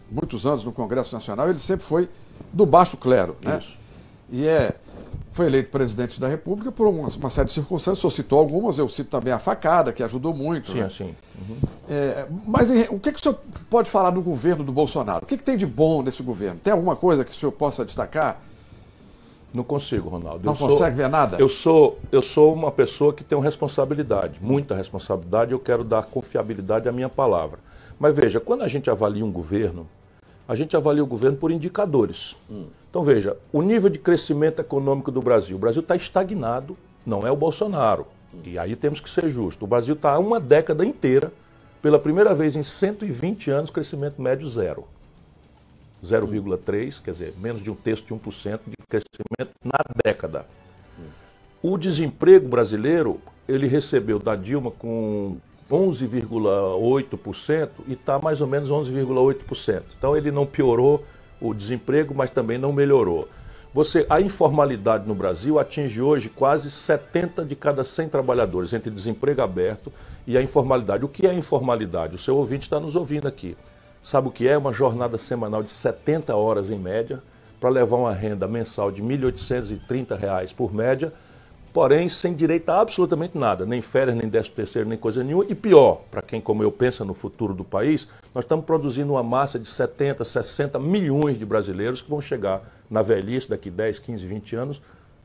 muitos 0.09 0.45
anos 0.45 0.63
no 0.63 0.71
Congresso 0.71 1.13
Nacional, 1.13 1.49
ele 1.49 1.59
sempre 1.59 1.85
foi 1.85 2.09
do 2.51 2.65
baixo 2.65 2.97
clero. 2.97 3.35
Né? 3.43 3.59
Isso. 3.59 3.77
E 4.31 4.47
é, 4.47 4.75
foi 5.31 5.45
eleito 5.45 5.69
presidente 5.69 6.19
da 6.19 6.27
República 6.27 6.71
por 6.71 6.87
uma, 6.87 7.07
uma 7.07 7.29
série 7.29 7.47
de 7.47 7.53
circunstâncias, 7.53 7.99
o 7.99 8.01
senhor 8.01 8.11
citou 8.11 8.39
algumas, 8.39 8.77
eu 8.77 8.87
cito 8.89 9.09
também 9.09 9.31
a 9.31 9.39
facada, 9.39 9.93
que 9.93 10.03
ajudou 10.03 10.33
muito. 10.33 10.71
Sim, 10.71 10.81
né? 10.81 10.89
sim. 10.89 11.15
Uhum. 11.39 11.57
É, 11.89 12.27
mas 12.45 12.69
o 12.89 12.99
que, 12.99 13.11
que 13.11 13.19
o 13.19 13.21
senhor 13.21 13.39
pode 13.69 13.89
falar 13.89 14.11
do 14.11 14.21
governo 14.21 14.63
do 14.63 14.71
Bolsonaro? 14.71 15.23
O 15.23 15.27
que, 15.27 15.37
que 15.37 15.43
tem 15.43 15.57
de 15.57 15.65
bom 15.65 16.01
nesse 16.01 16.21
governo? 16.21 16.59
Tem 16.61 16.71
alguma 16.71 16.95
coisa 16.95 17.23
que 17.23 17.31
o 17.31 17.33
senhor 17.33 17.51
possa 17.51 17.85
destacar? 17.85 18.41
Não 19.53 19.63
consigo, 19.63 20.09
Ronaldo. 20.09 20.45
Não 20.45 20.53
eu 20.53 20.57
consegue 20.57 20.95
sou, 20.95 21.03
ver 21.03 21.09
nada? 21.09 21.37
Eu 21.37 21.49
sou, 21.49 21.99
eu 22.11 22.21
sou 22.21 22.53
uma 22.53 22.71
pessoa 22.71 23.13
que 23.13 23.23
tem 23.23 23.39
responsabilidade, 23.39 24.39
muita 24.41 24.75
responsabilidade, 24.75 25.51
eu 25.51 25.59
quero 25.59 25.83
dar 25.83 26.03
confiabilidade 26.03 26.87
à 26.87 26.91
minha 26.91 27.09
palavra. 27.09 27.59
Mas 27.99 28.15
veja, 28.15 28.39
quando 28.39 28.63
a 28.63 28.67
gente 28.67 28.89
avalia 28.89 29.25
um 29.25 29.31
governo, 29.31 29.87
a 30.47 30.55
gente 30.55 30.75
avalia 30.75 31.03
o 31.03 31.07
governo 31.07 31.37
por 31.37 31.51
indicadores. 31.51 32.35
Hum. 32.49 32.65
Então 32.89 33.03
veja, 33.03 33.37
o 33.51 33.61
nível 33.61 33.89
de 33.89 33.99
crescimento 33.99 34.59
econômico 34.59 35.11
do 35.11 35.21
Brasil. 35.21 35.55
O 35.55 35.59
Brasil 35.59 35.81
está 35.81 35.95
estagnado, 35.95 36.77
não 37.05 37.27
é 37.27 37.31
o 37.31 37.35
Bolsonaro. 37.35 38.07
Hum. 38.33 38.39
E 38.45 38.57
aí 38.57 38.75
temos 38.75 39.01
que 39.01 39.09
ser 39.09 39.29
justos. 39.29 39.63
O 39.63 39.67
Brasil 39.67 39.95
está 39.95 40.13
há 40.13 40.19
uma 40.19 40.39
década 40.39 40.85
inteira, 40.85 41.31
pela 41.81 41.99
primeira 41.99 42.33
vez 42.33 42.55
em 42.55 42.63
120 42.63 43.51
anos, 43.51 43.69
crescimento 43.69 44.21
médio 44.21 44.47
zero. 44.47 44.85
0,3, 46.03 47.01
quer 47.01 47.11
dizer, 47.11 47.33
menos 47.37 47.61
de 47.61 47.69
um 47.69 47.75
terço 47.75 48.03
de 48.03 48.13
1% 48.13 48.59
de 48.67 48.75
crescimento 48.89 49.53
na 49.63 49.79
década. 50.03 50.45
O 51.61 51.77
desemprego 51.77 52.47
brasileiro, 52.47 53.21
ele 53.47 53.67
recebeu 53.67 54.17
da 54.17 54.35
Dilma 54.35 54.71
com 54.71 55.37
11,8% 55.69 57.69
e 57.87 57.93
está 57.93 58.19
mais 58.19 58.41
ou 58.41 58.47
menos 58.47 58.69
11,8%. 58.69 59.83
Então 59.97 60.17
ele 60.17 60.31
não 60.31 60.45
piorou 60.45 61.05
o 61.39 61.53
desemprego, 61.53 62.13
mas 62.15 62.31
também 62.31 62.57
não 62.57 62.73
melhorou. 62.73 63.29
Você, 63.73 64.05
a 64.09 64.19
informalidade 64.19 65.07
no 65.07 65.15
Brasil 65.15 65.57
atinge 65.57 66.01
hoje 66.01 66.27
quase 66.27 66.69
70 66.69 67.45
de 67.45 67.55
cada 67.55 67.85
100 67.85 68.09
trabalhadores 68.09 68.73
entre 68.73 68.91
desemprego 68.91 69.41
aberto 69.41 69.93
e 70.27 70.37
a 70.37 70.41
informalidade. 70.41 71.05
O 71.05 71.07
que 71.07 71.25
é 71.25 71.33
informalidade? 71.33 72.15
O 72.15 72.19
seu 72.19 72.35
ouvinte 72.35 72.63
está 72.63 72.81
nos 72.81 72.97
ouvindo 72.97 73.29
aqui. 73.29 73.55
Sabe 74.03 74.27
o 74.27 74.31
que 74.31 74.47
é? 74.47 74.57
Uma 74.57 74.73
jornada 74.73 75.17
semanal 75.17 75.61
de 75.61 75.71
70 75.71 76.35
horas 76.35 76.71
em 76.71 76.79
média 76.79 77.21
para 77.59 77.69
levar 77.69 77.97
uma 77.97 78.13
renda 78.13 78.47
mensal 78.47 78.91
de 78.91 79.01
R$ 79.01 79.17
1.830 79.17 80.55
por 80.55 80.73
média, 80.73 81.13
porém 81.71 82.09
sem 82.09 82.33
direito 82.33 82.69
a 82.69 82.81
absolutamente 82.81 83.37
nada, 83.37 83.65
nem 83.65 83.81
férias, 83.81 84.17
nem 84.17 84.27
décimo 84.27 84.55
terceiro, 84.55 84.89
nem 84.89 84.97
coisa 84.97 85.23
nenhuma. 85.23 85.45
E 85.47 85.53
pior, 85.53 86.01
para 86.09 86.23
quem 86.23 86.41
como 86.41 86.63
eu 86.63 86.71
pensa 86.71 87.05
no 87.05 87.13
futuro 87.13 87.53
do 87.53 87.63
país, 87.63 88.07
nós 88.33 88.43
estamos 88.43 88.65
produzindo 88.65 89.13
uma 89.13 89.21
massa 89.21 89.59
de 89.59 89.67
70, 89.67 90.23
60 90.23 90.79
milhões 90.79 91.37
de 91.37 91.45
brasileiros 91.45 92.01
que 92.01 92.09
vão 92.09 92.19
chegar 92.19 92.63
na 92.89 93.03
velhice 93.03 93.47
daqui 93.47 93.69
10, 93.69 93.99
15, 93.99 94.25
20 94.25 94.55
anos 94.55 94.81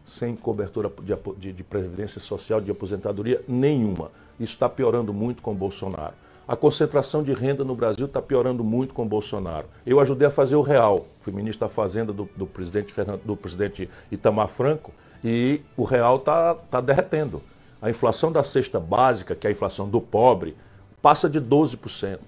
sem 0.07 0.37
cobertura 0.37 0.91
de, 1.03 1.15
de, 1.39 1.53
de 1.53 1.65
previdência 1.65 2.21
social, 2.21 2.61
de 2.61 2.71
aposentadoria 2.71 3.43
nenhuma. 3.49 4.13
Isso 4.39 4.53
está 4.53 4.69
piorando 4.69 5.13
muito 5.13 5.43
com 5.43 5.51
o 5.51 5.55
Bolsonaro. 5.55 6.15
A 6.49 6.55
concentração 6.55 7.25
de 7.25 7.33
renda 7.33 7.65
no 7.65 7.75
Brasil 7.75 8.07
está 8.07 8.23
piorando 8.23 8.63
muito 8.63 8.95
com 8.95 9.03
o 9.03 9.09
Bolsonaro. 9.09 9.67
Eu 9.85 9.99
ajudei 9.99 10.29
a 10.29 10.31
fazer 10.31 10.55
o 10.55 10.63
real, 10.63 11.05
fui 11.19 11.33
ministro 11.33 11.67
da 11.67 11.73
Fazenda 11.73 12.13
do, 12.13 12.29
do 12.37 12.47
presidente, 12.47 12.93
Fernando, 12.93 13.21
do 13.25 13.37
presidente 13.37 13.91
Itamar 14.13 14.47
Franco, 14.47 14.93
e 15.25 15.61
o 15.77 15.83
real 15.83 16.19
está 16.19 16.55
tá 16.55 16.81
derretendo. 16.81 17.43
A 17.83 17.91
inflação 17.91 18.31
da 18.31 18.45
cesta 18.45 18.79
básica, 18.79 19.35
que 19.35 19.45
é 19.45 19.51
a 19.51 19.53
inflação 19.53 19.89
do 19.89 20.01
pobre, 20.01 20.57
passa 21.03 21.29
de 21.29 21.41
12%. 21.41 22.19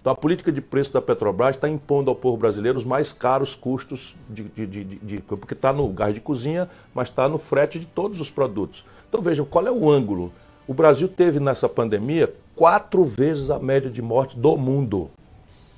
Então 0.00 0.12
a 0.12 0.16
política 0.16 0.52
de 0.52 0.60
preço 0.60 0.92
da 0.92 1.02
Petrobras 1.02 1.56
está 1.56 1.68
impondo 1.68 2.08
ao 2.08 2.14
povo 2.14 2.36
brasileiro 2.36 2.78
os 2.78 2.84
mais 2.84 3.12
caros 3.12 3.56
custos, 3.56 4.14
de, 4.30 4.44
de, 4.44 4.66
de, 4.66 4.84
de 4.84 5.18
porque 5.22 5.54
está 5.54 5.72
no 5.72 5.88
gás 5.88 6.14
de 6.14 6.20
cozinha, 6.20 6.70
mas 6.94 7.08
está 7.08 7.28
no 7.28 7.38
frete 7.38 7.80
de 7.80 7.86
todos 7.86 8.20
os 8.20 8.30
produtos. 8.30 8.84
Então 9.08 9.20
vejam, 9.20 9.44
qual 9.44 9.66
é 9.66 9.72
o 9.72 9.90
ângulo? 9.90 10.32
O 10.68 10.74
Brasil 10.74 11.08
teve 11.08 11.38
nessa 11.38 11.68
pandemia 11.68 12.34
quatro 12.56 13.04
vezes 13.04 13.50
a 13.50 13.58
média 13.58 13.88
de 13.88 14.02
morte 14.02 14.36
do 14.36 14.56
mundo. 14.56 15.10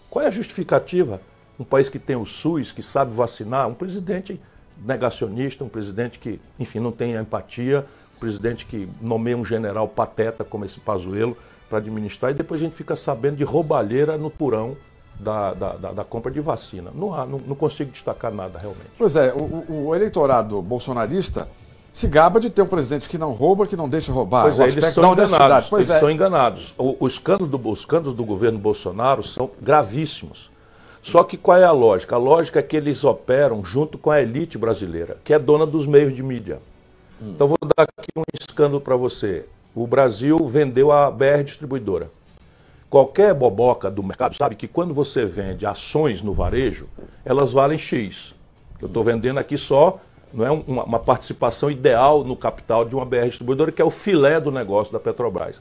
Qual 0.09 0.25
é 0.25 0.29
a 0.29 0.31
justificativa? 0.31 1.21
Um 1.61 1.65
país 1.65 1.91
que 1.91 1.99
tem 1.99 2.17
o 2.17 2.25
SUS, 2.25 2.73
que 2.73 2.83
sabe 2.83 3.13
vacinar, 3.13 3.69
um 3.69 3.75
presidente 3.75 4.41
negacionista, 4.83 5.63
um 5.63 5.69
presidente 5.69 6.19
que, 6.19 6.41
enfim, 6.59 6.81
não 6.81 6.91
tem 6.91 7.15
empatia, 7.15 7.85
um 8.17 8.21
presidente 8.21 8.65
que 8.65 8.89
nomeia 9.03 9.37
um 9.37 9.45
general 9.45 9.87
pateta 9.89 10.43
como 10.43 10.65
esse 10.65 10.81
Pazuello 10.81 11.37
para 11.69 11.79
administrar, 11.79 12.31
e 12.31 12.35
depois 12.35 12.59
a 12.59 12.65
gente 12.65 12.75
fica 12.75 12.97
sabendo 12.97 13.37
de 13.37 13.45
roubalheira 13.45 14.17
no 14.17 14.31
porão 14.31 14.75
da, 15.21 15.53
da, 15.53 15.73
da, 15.77 15.93
da 15.93 16.05
compra 16.05 16.31
de 16.31 16.41
vacina. 16.41 16.91
Não, 16.95 17.13
há, 17.13 17.27
não, 17.27 17.39
não, 17.39 17.55
consigo 17.55 17.91
destacar 17.91 18.33
nada 18.33 18.59
realmente. 18.59 18.91
Pois 18.97 19.17
é, 19.17 19.35
o, 19.35 19.89
o 19.89 19.95
eleitorado 19.95 20.63
bolsonarista 20.63 21.47
se 21.93 22.07
gaba 22.07 22.39
de 22.39 22.51
ter 22.51 22.63
um 22.63 22.67
presidente 22.67 23.09
que 23.09 23.19
não 23.19 23.33
rouba, 23.33 23.67
que 23.67 23.77
não 23.77 23.89
deixa 23.89 24.13
roubar. 24.13 24.43
Pois 24.43 24.61
é, 24.61 24.69
eles 24.69 24.85
são 24.93 25.13
enganados. 25.13 25.69
Pois 25.69 25.89
eles 25.89 25.97
é. 25.97 26.01
são 26.01 26.11
enganados. 26.11 26.75
O, 26.79 26.97
o 27.01 27.09
escândalo 27.09 27.49
do, 27.49 27.69
os 27.69 27.81
escândalos 27.81 28.15
do 28.15 28.25
governo 28.25 28.59
Bolsonaro 28.59 29.23
são 29.23 29.51
gravíssimos. 29.61 30.51
Só 31.03 31.25
que 31.25 31.37
qual 31.37 31.57
é 31.57 31.65
a 31.65 31.73
lógica? 31.73 32.17
A 32.17 32.19
lógica 32.19 32.59
é 32.59 32.63
que 32.63 32.77
eles 32.77 33.03
operam 33.05 33.65
junto 33.65 33.97
com 33.97 34.11
a 34.11 34.21
elite 34.21 34.59
brasileira, 34.59 35.17
que 35.25 35.33
é 35.33 35.39
dona 35.39 35.65
dos 35.65 35.87
meios 35.87 36.15
de 36.15 36.23
mídia. 36.23 36.61
Hum. 37.21 37.31
Então 37.31 37.49
vou 37.49 37.59
dar 37.77 37.85
aqui 37.85 38.11
um 38.17 38.23
escândalo 38.39 38.81
para 38.81 38.97
você. 38.97 39.47
O 39.75 39.87
Brasil 39.87 40.39
vendeu 40.47 40.93
a 40.93 41.11
BR 41.11 41.43
Distribuidora. 41.45 42.11
Qualquer 42.91 43.35
boboca 43.35 43.91
do 43.91 44.03
mercado 44.03 44.37
sabe 44.37 44.57
que 44.57 44.67
quando 44.67 44.95
você 44.95 45.25
vende 45.25 45.67
ações 45.67 46.23
no 46.23 46.33
varejo, 46.33 46.89
elas 47.25 47.53
valem 47.53 47.79
X. 47.79 48.35
Eu 48.81 48.87
estou 48.89 49.05
vendendo 49.05 49.39
aqui 49.39 49.57
só 49.57 50.01
não 50.33 50.45
é 50.45 50.51
uma, 50.51 50.85
uma, 50.85 50.99
participação 50.99 51.71
ideal 51.71 52.25
no 52.25 52.37
capital 52.37 52.85
de 52.85 52.95
uma 52.95 53.05
BR 53.05 53.27
distribuidora, 53.27 53.73
que 53.73 53.83
é 53.83 53.85
o 53.85 53.91
filé 53.91 54.41
do 54.41 54.51
negócio 54.51 54.93
da 54.93 55.01
Petrobras. 55.01 55.61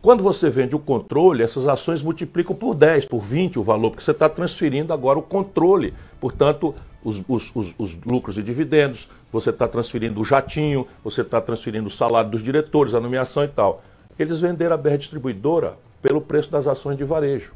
Quando 0.00 0.22
você 0.22 0.48
vende 0.48 0.76
o 0.76 0.78
controle, 0.78 1.42
essas 1.42 1.66
ações 1.66 2.02
multiplicam 2.02 2.54
por 2.54 2.74
10, 2.74 3.06
por 3.06 3.20
20 3.20 3.58
o 3.58 3.62
valor, 3.62 3.90
porque 3.90 4.04
você 4.04 4.12
está 4.12 4.28
transferindo 4.28 4.92
agora 4.92 5.18
o 5.18 5.22
controle. 5.22 5.92
Portanto, 6.20 6.74
os, 7.02 7.20
os, 7.28 7.50
os, 7.54 7.74
os 7.76 7.98
lucros 8.04 8.38
e 8.38 8.42
dividendos, 8.42 9.08
você 9.32 9.50
está 9.50 9.66
transferindo 9.66 10.20
o 10.20 10.24
jatinho, 10.24 10.86
você 11.02 11.22
está 11.22 11.40
transferindo 11.40 11.88
o 11.88 11.90
salário 11.90 12.30
dos 12.30 12.42
diretores, 12.42 12.94
a 12.94 13.00
nomeação 13.00 13.42
e 13.42 13.48
tal. 13.48 13.82
Eles 14.16 14.40
venderam 14.40 14.74
a 14.74 14.78
BR 14.78 14.96
distribuidora 14.96 15.76
pelo 16.00 16.20
preço 16.20 16.50
das 16.50 16.66
ações 16.68 16.96
de 16.96 17.04
varejo. 17.04 17.52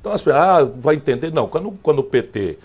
Então, 0.00 0.12
as 0.12 0.22
pessoas, 0.22 0.42
ah, 0.42 0.64
vai 0.76 0.96
entender? 0.96 1.32
Não, 1.32 1.46
quando, 1.46 1.72
quando 1.82 2.00
o 2.00 2.04
PT 2.04 2.58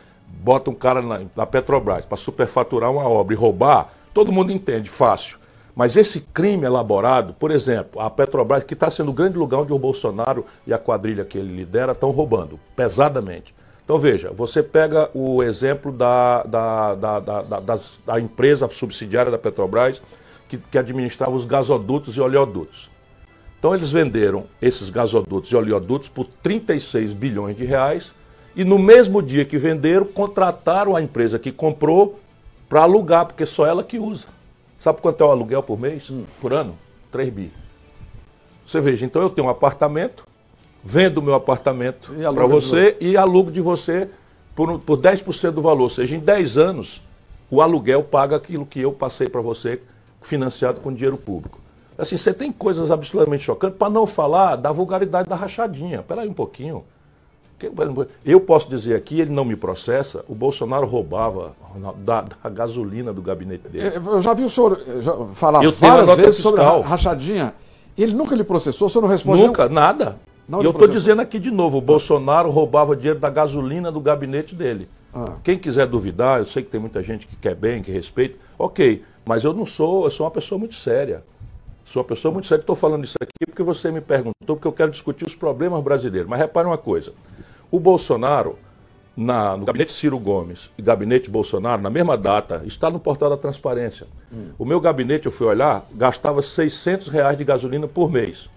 bota 0.45 0.69
um 0.69 0.75
cara 0.75 1.01
na, 1.01 1.21
na 1.35 1.45
Petrobras 1.47 2.05
para 2.05 2.15
superfaturar 2.15 2.91
uma 2.91 3.09
obra 3.09 3.33
e 3.33 3.37
roubar, 3.37 3.89
todo 4.13 4.31
mundo 4.31 4.51
entende, 4.51 4.87
fácil. 4.87 5.39
Mas 5.75 5.97
esse 5.97 6.21
crime 6.21 6.65
elaborado, 6.65 7.33
por 7.33 7.49
exemplo, 7.49 7.99
a 7.99 8.11
Petrobras, 8.11 8.63
que 8.63 8.75
está 8.75 8.91
sendo 8.91 9.09
o 9.09 9.13
grande 9.13 9.39
lugar 9.39 9.61
onde 9.61 9.73
o 9.73 9.79
Bolsonaro 9.79 10.45
e 10.67 10.71
a 10.71 10.77
quadrilha 10.77 11.25
que 11.25 11.35
ele 11.35 11.51
lidera 11.51 11.93
estão 11.93 12.11
roubando, 12.11 12.59
pesadamente. 12.75 13.55
Então 13.83 13.97
veja, 13.97 14.31
você 14.31 14.61
pega 14.61 15.09
o 15.15 15.41
exemplo 15.41 15.91
da, 15.91 16.43
da, 16.43 16.95
da, 16.95 17.19
da, 17.19 17.79
da 18.05 18.19
empresa 18.19 18.69
subsidiária 18.69 19.31
da 19.31 19.39
Petrobras 19.39 19.99
que, 20.47 20.59
que 20.59 20.77
administrava 20.77 21.35
os 21.35 21.45
gasodutos 21.45 22.15
e 22.17 22.21
oleodutos. 22.21 22.91
Então 23.57 23.73
eles 23.73 23.91
venderam 23.91 24.45
esses 24.61 24.91
gasodutos 24.91 25.51
e 25.51 25.55
oleodutos 25.55 26.07
por 26.07 26.27
36 26.43 27.13
bilhões 27.13 27.57
de 27.57 27.65
reais 27.65 28.13
e 28.55 28.63
no 28.63 28.79
mesmo 28.79 29.21
dia 29.21 29.43
que 29.43 29.57
venderam, 29.57 30.05
contrataram 30.05 30.95
a 30.95 31.01
empresa 31.01 31.37
que 31.37 31.51
comprou 31.51 32.19
para 32.69 32.81
alugar, 32.81 33.25
porque 33.25 33.45
só 33.45 33.65
ela 33.65 33.83
que 33.83 33.99
usa. 33.99 34.27
Sabe 34.79 35.01
quanto 35.01 35.23
é 35.23 35.27
o 35.27 35.31
aluguel 35.31 35.61
por 35.61 35.79
mês? 35.79 36.09
Hum. 36.09 36.25
Por 36.39 36.53
ano? 36.53 36.77
3 37.11 37.33
bi. 37.33 37.51
Você 38.65 38.79
veja, 38.79 39.05
então 39.05 39.21
eu 39.21 39.29
tenho 39.29 39.47
um 39.47 39.49
apartamento, 39.49 40.25
vendo 40.83 41.19
o 41.19 41.21
meu 41.21 41.33
apartamento 41.33 42.11
para 42.33 42.45
você 42.47 42.97
e 42.99 43.15
alugo 43.15 43.51
de 43.51 43.61
você 43.61 44.09
por, 44.55 44.79
por 44.79 44.97
10% 44.97 45.51
do 45.51 45.61
valor. 45.61 45.83
Ou 45.83 45.89
seja, 45.89 46.15
em 46.15 46.19
10 46.19 46.57
anos 46.57 47.01
o 47.49 47.61
aluguel 47.61 48.03
paga 48.03 48.35
aquilo 48.35 48.65
que 48.65 48.79
eu 48.79 48.91
passei 48.91 49.27
para 49.27 49.41
você, 49.41 49.81
financiado 50.21 50.81
com 50.81 50.91
dinheiro 50.91 51.17
público. 51.17 51.59
Assim, 51.97 52.17
você 52.17 52.33
tem 52.33 52.51
coisas 52.51 52.91
absolutamente 52.91 53.43
chocantes, 53.43 53.77
para 53.77 53.89
não 53.89 54.05
falar 54.05 54.55
da 54.55 54.71
vulgaridade 54.71 55.29
da 55.29 55.35
rachadinha. 55.35 55.99
Espera 55.99 56.21
aí 56.21 56.27
um 56.27 56.33
pouquinho. 56.33 56.83
Eu 58.23 58.39
posso 58.41 58.69
dizer 58.69 58.95
aqui, 58.95 59.19
ele 59.19 59.31
não 59.31 59.45
me 59.45 59.55
processa, 59.55 60.25
o 60.27 60.35
Bolsonaro 60.35 60.85
roubava 60.85 61.55
da, 61.99 62.21
da 62.21 62.49
gasolina 62.49 63.13
do 63.13 63.21
gabinete 63.21 63.67
dele. 63.69 63.87
É, 63.87 63.97
eu 63.97 64.21
já 64.21 64.33
vi 64.33 64.43
o 64.43 64.49
senhor 64.49 64.81
já 65.01 65.13
falar 65.33 65.63
eu 65.63 65.71
várias 65.71 66.09
vezes 66.15 66.35
fiscal. 66.35 66.51
sobre 66.51 66.61
a 66.61 66.87
rachadinha. 66.87 67.53
Ele 67.97 68.13
nunca 68.13 68.35
lhe 68.35 68.43
processou, 68.43 68.89
você 68.89 68.99
não 68.99 69.07
respondeu? 69.07 69.47
Nunca, 69.47 69.69
nada. 69.69 70.19
Não 70.47 70.61
e 70.61 70.65
eu 70.65 70.71
estou 70.71 70.87
dizendo 70.87 71.21
aqui 71.21 71.39
de 71.39 71.49
novo, 71.49 71.77
o 71.77 71.81
Bolsonaro 71.81 72.49
roubava 72.51 72.95
dinheiro 72.95 73.19
da 73.19 73.29
gasolina 73.29 73.91
do 73.91 73.99
gabinete 73.99 74.53
dele. 74.53 74.87
Ah. 75.13 75.33
Quem 75.43 75.57
quiser 75.57 75.87
duvidar, 75.87 76.39
eu 76.39 76.45
sei 76.45 76.61
que 76.61 76.69
tem 76.69 76.79
muita 76.79 77.01
gente 77.01 77.25
que 77.25 77.35
quer 77.35 77.55
bem, 77.55 77.81
que 77.81 77.91
respeita, 77.91 78.37
ok. 78.59 79.01
Mas 79.25 79.43
eu 79.43 79.53
não 79.53 79.65
sou, 79.65 80.05
eu 80.05 80.11
sou 80.11 80.25
uma 80.25 80.31
pessoa 80.31 80.59
muito 80.59 80.75
séria. 80.75 81.23
Sou 81.85 82.01
uma 82.01 82.07
pessoa 82.07 82.31
muito 82.31 82.47
séria. 82.47 82.61
Estou 82.61 82.75
falando 82.75 83.03
isso 83.05 83.15
aqui 83.21 83.45
porque 83.45 83.61
você 83.61 83.91
me 83.91 84.01
perguntou, 84.01 84.33
porque 84.55 84.67
eu 84.67 84.73
quero 84.73 84.91
discutir 84.91 85.25
os 85.25 85.35
problemas 85.35 85.81
brasileiros. 85.83 86.27
Mas 86.27 86.39
repare 86.39 86.67
uma 86.67 86.77
coisa: 86.77 87.13
o 87.69 87.79
Bolsonaro, 87.79 88.57
na, 89.15 89.55
no 89.55 89.65
gabinete 89.65 89.93
Ciro 89.93 90.19
Gomes 90.19 90.69
e 90.77 90.81
gabinete 90.81 91.29
Bolsonaro, 91.29 91.81
na 91.81 91.89
mesma 91.89 92.17
data, 92.17 92.63
está 92.65 92.89
no 92.89 92.99
portal 92.99 93.29
da 93.29 93.37
transparência. 93.37 94.07
Hum. 94.33 94.47
O 94.57 94.65
meu 94.65 94.81
gabinete, 94.81 95.27
eu 95.27 95.31
fui 95.31 95.45
olhar, 95.45 95.85
gastava 95.93 96.41
600 96.41 97.07
reais 97.07 97.37
de 97.37 97.43
gasolina 97.43 97.87
por 97.87 98.11
mês. 98.11 98.49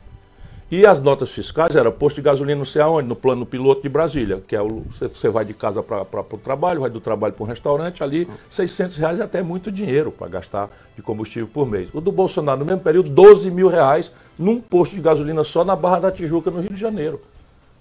E 0.70 0.84
as 0.84 1.00
notas 1.00 1.30
fiscais 1.30 1.75
era 1.75 1.90
posto 1.90 2.16
de 2.16 2.22
gasolina 2.22 2.58
não 2.58 2.64
sei 2.64 2.82
aonde, 2.82 3.08
no 3.08 3.16
plano 3.16 3.46
piloto 3.46 3.80
de 3.80 3.88
Brasília, 3.88 4.42
que 4.46 4.54
é 4.54 4.60
o, 4.60 4.84
você 4.90 5.28
vai 5.30 5.42
de 5.42 5.54
casa 5.54 5.82
para 5.82 6.02
o 6.02 6.38
trabalho, 6.38 6.82
vai 6.82 6.90
do 6.90 7.00
trabalho 7.00 7.32
para 7.32 7.42
um 7.42 7.46
restaurante, 7.46 8.04
ali 8.04 8.28
600 8.50 8.98
reais 8.98 9.18
é 9.18 9.22
até 9.22 9.42
muito 9.42 9.72
dinheiro 9.72 10.12
para 10.12 10.28
gastar 10.28 10.68
de 10.94 11.00
combustível 11.00 11.48
por 11.48 11.66
mês. 11.66 11.88
O 11.94 12.02
do 12.02 12.12
Bolsonaro, 12.12 12.58
no 12.58 12.66
mesmo 12.66 12.82
período, 12.82 13.08
12 13.08 13.50
mil 13.50 13.68
reais 13.68 14.12
num 14.38 14.60
posto 14.60 14.94
de 14.94 15.00
gasolina 15.00 15.42
só 15.42 15.64
na 15.64 15.75
Barra 15.75 16.00
da 16.00 16.12
Tijuca, 16.12 16.50
no 16.50 16.60
Rio 16.60 16.75
de 16.75 16.80
Janeiro. 16.80 17.18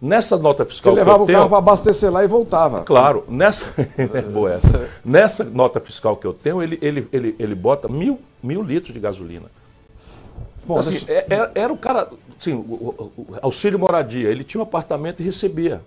Nessa 0.02 0.38
nota 0.38 0.64
fiscal 0.64 0.94
Você 0.94 1.00
levava 1.00 1.24
o 1.24 1.28
carro 1.28 1.50
para 1.50 1.58
abastecer 1.58 2.12
lá 2.12 2.24
e 2.24 2.28
voltava. 2.28 2.84
Claro, 2.84 3.26
nessa 3.28 3.66
é 3.98 4.22
boa 4.22 4.54
essa. 4.54 4.90
Nessa 5.04 5.44
nota 5.44 5.82
fiscal 5.82 6.16
que 6.16 6.26
eu 6.26 6.34
tenho, 6.34 6.64
ele, 6.64 6.78
ele, 6.82 7.08
ele, 7.12 7.36
ele 7.38 7.56
bota 7.56 7.90
mil, 7.90 8.20
mil 8.42 8.62
litros 8.62 8.94
de 8.94 9.00
gasolina. 9.00 9.46
Bom, 10.66 10.78
assim, 10.78 10.92
deixa... 10.92 11.12
É, 11.12 11.26
é, 11.30 11.52
era 11.56 11.74
o 11.74 11.78
cara, 11.78 12.10
assim, 12.40 12.54
o, 12.54 12.58
o, 12.58 13.12
o, 13.18 13.28
auxílio 13.42 13.80
moradia, 13.80 14.30
ele 14.30 14.44
tinha 14.44 14.62
um 14.62 14.64
apartamento 14.64 15.22
e 15.22 15.24
recebia. 15.24 15.82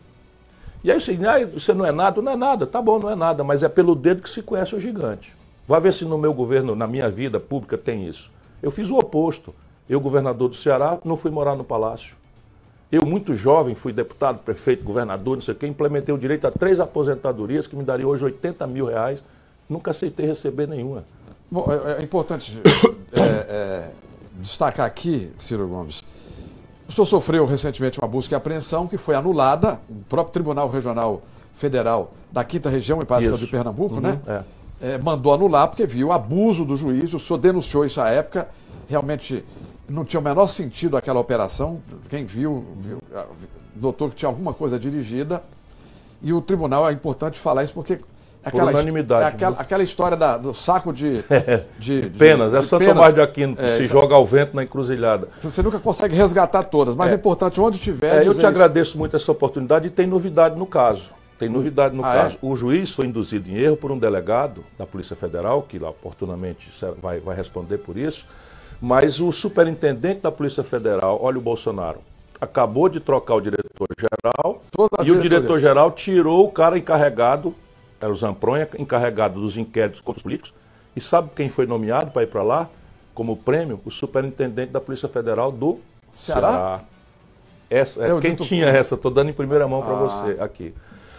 E 0.82 0.90
aí 0.90 0.96
assim, 0.96 1.18
ah, 1.26 1.46
você 1.46 1.74
não 1.74 1.84
é 1.84 1.92
nada, 1.92 2.22
não 2.22 2.32
é 2.32 2.36
nada, 2.36 2.66
tá 2.66 2.80
bom, 2.80 2.98
não 2.98 3.10
é 3.10 3.14
nada, 3.14 3.44
mas 3.44 3.62
é 3.62 3.68
pelo 3.68 3.94
dedo 3.94 4.22
que 4.22 4.30
se 4.30 4.42
conhece 4.42 4.74
o 4.74 4.80
gigante. 4.80 5.32
Vai 5.68 5.80
ver 5.80 5.92
se 5.92 6.04
no 6.04 6.18
meu 6.18 6.34
governo, 6.34 6.74
na 6.74 6.86
minha 6.86 7.08
vida 7.08 7.38
pública, 7.38 7.78
tem 7.78 8.08
isso. 8.08 8.30
Eu 8.62 8.70
fiz 8.70 8.90
o 8.90 8.98
oposto. 8.98 9.54
Eu, 9.88 10.00
governador 10.00 10.48
do 10.48 10.54
Ceará, 10.54 10.98
não 11.04 11.16
fui 11.16 11.30
morar 11.30 11.56
no 11.56 11.64
palácio. 11.64 12.14
Eu, 12.92 13.06
muito 13.06 13.34
jovem, 13.34 13.74
fui 13.74 13.92
deputado, 13.92 14.38
prefeito, 14.38 14.84
governador, 14.84 15.36
não 15.36 15.40
sei 15.40 15.54
o 15.54 15.56
quê, 15.56 15.66
implementei 15.66 16.14
o 16.14 16.18
direito 16.18 16.46
a 16.46 16.50
três 16.50 16.80
aposentadorias 16.80 17.66
que 17.66 17.76
me 17.76 17.84
daria 17.84 18.06
hoje 18.06 18.24
80 18.24 18.66
mil 18.66 18.86
reais. 18.86 19.22
Nunca 19.68 19.92
aceitei 19.92 20.26
receber 20.26 20.66
nenhuma. 20.66 21.04
Bom, 21.50 21.66
é, 21.68 22.00
é 22.00 22.02
importante 22.02 22.60
é, 23.12 23.20
é, 23.20 23.90
destacar 24.40 24.86
aqui, 24.86 25.30
Ciro 25.38 25.68
Gomes, 25.68 26.04
o 26.90 26.92
senhor 26.92 27.06
sofreu 27.06 27.46
recentemente 27.46 28.00
uma 28.00 28.08
busca 28.08 28.34
e 28.34 28.36
apreensão 28.36 28.88
que 28.88 28.98
foi 28.98 29.14
anulada, 29.14 29.80
o 29.88 29.94
próprio 30.08 30.32
Tribunal 30.32 30.68
Regional 30.68 31.22
Federal 31.52 32.12
da 32.32 32.42
Quinta 32.42 32.68
Região, 32.68 33.00
em 33.00 33.04
Paracel 33.04 33.36
de 33.36 33.46
Pernambuco, 33.46 33.94
uhum, 33.94 34.00
né? 34.00 34.20
É. 34.26 34.42
É, 34.82 34.98
mandou 34.98 35.32
anular 35.32 35.68
porque 35.68 35.86
viu 35.86 36.10
abuso 36.10 36.64
do 36.64 36.76
juiz, 36.76 37.14
o 37.14 37.20
senhor 37.20 37.38
denunciou 37.38 37.84
isso 37.84 38.00
à 38.00 38.08
época, 38.08 38.48
realmente 38.88 39.44
não 39.88 40.04
tinha 40.04 40.18
o 40.18 40.22
menor 40.22 40.48
sentido 40.48 40.96
aquela 40.96 41.20
operação. 41.20 41.80
Quem 42.08 42.24
viu, 42.24 42.64
viu 42.78 43.00
notou 43.76 44.08
que 44.08 44.16
tinha 44.16 44.28
alguma 44.28 44.52
coisa 44.52 44.78
dirigida. 44.78 45.44
E 46.20 46.32
o 46.32 46.40
tribunal, 46.40 46.88
é 46.88 46.92
importante 46.92 47.38
falar 47.38 47.62
isso 47.62 47.72
porque 47.72 48.00
aquela, 48.44 48.70
unanimidade. 48.70 49.24
É 49.24 49.26
aquela, 49.28 49.50
né? 49.52 49.56
aquela 49.60 49.82
história 49.82 50.16
da, 50.16 50.36
do 50.36 50.54
saco 50.54 50.92
de, 50.92 51.22
de, 51.78 52.02
de 52.02 52.10
penas. 52.10 52.52
De, 52.52 52.58
é 52.58 52.62
Santo 52.62 52.84
Tomás 52.84 53.14
de 53.14 53.20
Aquino 53.20 53.56
que 53.56 53.62
é, 53.62 53.76
se 53.76 53.86
joga 53.86 54.14
ao 54.14 54.26
vento 54.26 54.54
na 54.54 54.62
encruzilhada. 54.62 55.28
Você 55.40 55.62
nunca 55.62 55.78
consegue 55.78 56.14
resgatar 56.14 56.64
todas, 56.64 56.96
mas 56.96 57.10
é, 57.10 57.14
é 57.14 57.16
importante 57.16 57.60
onde 57.60 57.78
tiver. 57.78 58.22
É, 58.22 58.26
eu 58.26 58.32
te 58.32 58.38
isso. 58.38 58.46
agradeço 58.46 58.98
muito 58.98 59.16
essa 59.16 59.30
oportunidade 59.30 59.86
e 59.86 59.90
tem 59.90 60.06
novidade 60.06 60.58
no 60.58 60.66
caso. 60.66 61.10
Tem 61.38 61.48
novidade 61.48 61.96
no 61.96 62.04
ah, 62.04 62.12
caso. 62.12 62.34
É? 62.36 62.38
O 62.42 62.54
juiz 62.54 62.94
foi 62.94 63.06
induzido 63.06 63.48
em 63.48 63.56
erro 63.56 63.76
por 63.76 63.90
um 63.90 63.98
delegado 63.98 64.62
da 64.78 64.86
Polícia 64.86 65.16
Federal, 65.16 65.62
que 65.62 65.78
lá 65.78 65.88
oportunamente 65.88 66.70
vai, 67.00 67.18
vai 67.18 67.34
responder 67.34 67.78
por 67.78 67.96
isso. 67.96 68.26
Mas 68.80 69.20
o 69.20 69.32
superintendente 69.32 70.20
da 70.20 70.30
Polícia 70.30 70.62
Federal, 70.62 71.18
olha 71.22 71.38
o 71.38 71.40
Bolsonaro, 71.40 72.00
acabou 72.40 72.88
de 72.88 73.00
trocar 73.00 73.34
o 73.34 73.40
diretor-geral 73.40 74.62
e 75.04 75.12
o 75.12 75.20
diretor-geral 75.20 75.92
tirou 75.92 76.46
o 76.46 76.50
cara 76.50 76.78
encarregado, 76.78 77.54
era 78.00 78.10
o 78.10 78.14
Zampronha, 78.14 78.68
encarregado 78.78 79.40
dos 79.40 79.56
inquéritos 79.56 80.00
contra 80.00 80.18
os 80.18 80.22
políticos. 80.22 80.54
E 80.96 81.00
sabe 81.00 81.30
quem 81.36 81.48
foi 81.48 81.66
nomeado 81.66 82.10
para 82.10 82.22
ir 82.22 82.26
para 82.26 82.42
lá 82.42 82.68
como 83.14 83.36
prêmio? 83.36 83.80
O 83.84 83.90
superintendente 83.90 84.72
da 84.72 84.80
Polícia 84.80 85.08
Federal 85.08 85.52
do 85.52 85.78
Ceará. 86.10 86.50
Ceará. 86.50 86.80
Essa, 87.68 88.04
é, 88.04 88.20
quem 88.20 88.34
tinha 88.34 88.66
essa? 88.66 88.96
Estou 88.96 89.10
dando 89.10 89.30
em 89.30 89.32
primeira 89.32 89.68
mão 89.68 89.82
para 89.82 89.94
ah. 89.94 89.96
você 89.96 90.40
aqui. 90.40 90.74